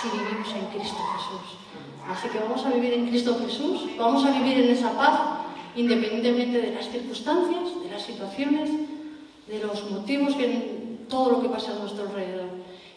si 0.00 0.08
vivimos 0.16 0.48
en 0.54 0.66
Cristo 0.66 0.98
Jesús. 1.16 1.58
Así 2.08 2.28
que 2.28 2.38
vamos 2.38 2.64
a 2.64 2.70
vivir 2.70 2.94
en 2.94 3.08
Cristo 3.08 3.36
Jesús, 3.44 3.90
vamos 3.98 4.24
a 4.24 4.30
vivir 4.30 4.60
en 4.60 4.70
esa 4.70 4.92
paz 4.92 5.20
independientemente 5.74 6.60
de 6.60 6.74
las 6.74 6.88
circunstancias, 6.88 7.82
de 7.82 7.90
las 7.90 8.02
situaciones, 8.02 8.70
de 9.48 9.58
los 9.58 9.90
motivos, 9.90 10.34
que 10.36 10.98
todo 11.08 11.32
lo 11.32 11.42
que 11.42 11.48
pasa 11.48 11.72
a 11.72 11.80
nuestro 11.80 12.04
alrededor. 12.04 12.48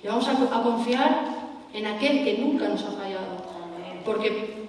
Y 0.03 0.07
vamos 0.07 0.27
a, 0.27 0.31
a 0.31 0.63
confiar 0.63 1.25
en 1.73 1.85
aquel 1.87 2.23
que 2.23 2.37
nunca 2.37 2.69
nos 2.69 2.83
ha 2.83 2.91
fallado. 2.91 3.49
Porque 4.05 4.67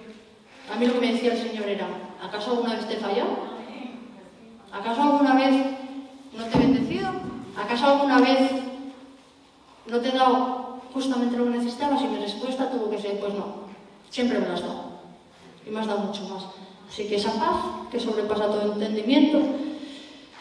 a 0.73 0.75
mí 0.77 0.87
lo 0.87 0.93
que 0.93 0.99
me 0.99 1.13
decía 1.13 1.33
el 1.33 1.41
Señor 1.41 1.67
era, 1.69 1.87
¿acaso 2.21 2.51
alguna 2.51 2.75
vez 2.75 2.87
te 2.87 2.95
he 2.95 2.97
fallado? 2.97 3.29
¿Acaso 4.71 5.01
alguna 5.03 5.35
vez 5.35 5.55
no 6.35 6.45
te 6.45 6.57
he 6.57 6.61
bendecido? 6.61 7.11
¿Acaso 7.55 7.85
alguna 7.85 8.19
vez 8.19 8.62
no 9.87 9.99
te 9.99 10.09
he 10.09 10.11
dado 10.11 10.79
justamente 10.93 11.37
lo 11.37 11.45
que 11.45 11.57
necesitabas? 11.57 12.01
Y 12.01 12.07
mi 12.07 12.19
respuesta 12.19 12.69
tuvo 12.69 12.89
que 12.89 12.99
ser, 12.99 13.19
pues 13.19 13.33
no, 13.33 13.63
siempre 14.09 14.39
me 14.39 14.47
lo 14.47 14.53
has 14.53 14.61
dado. 14.61 14.83
Y 15.65 15.69
me 15.69 15.79
has 15.79 15.87
dado 15.87 15.99
mucho 15.99 16.23
más. 16.23 16.43
Así 16.89 17.07
que 17.07 17.15
esa 17.15 17.33
paz 17.33 17.89
que 17.91 17.99
sobrepasa 17.99 18.47
todo 18.47 18.73
entendimiento, 18.73 19.39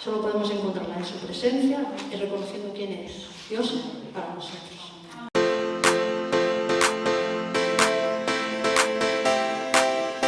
solo 0.03 0.21
podemos 0.21 0.51
encontrarla 0.51 0.99
en 0.99 1.05
su 1.05 1.15
presencia 1.15 1.87
y 2.13 2.17
reconociendo 2.17 2.73
quién 2.75 2.93
es 2.93 3.27
Dios 3.49 3.73
para 4.13 4.35
nosotros. 4.35 4.82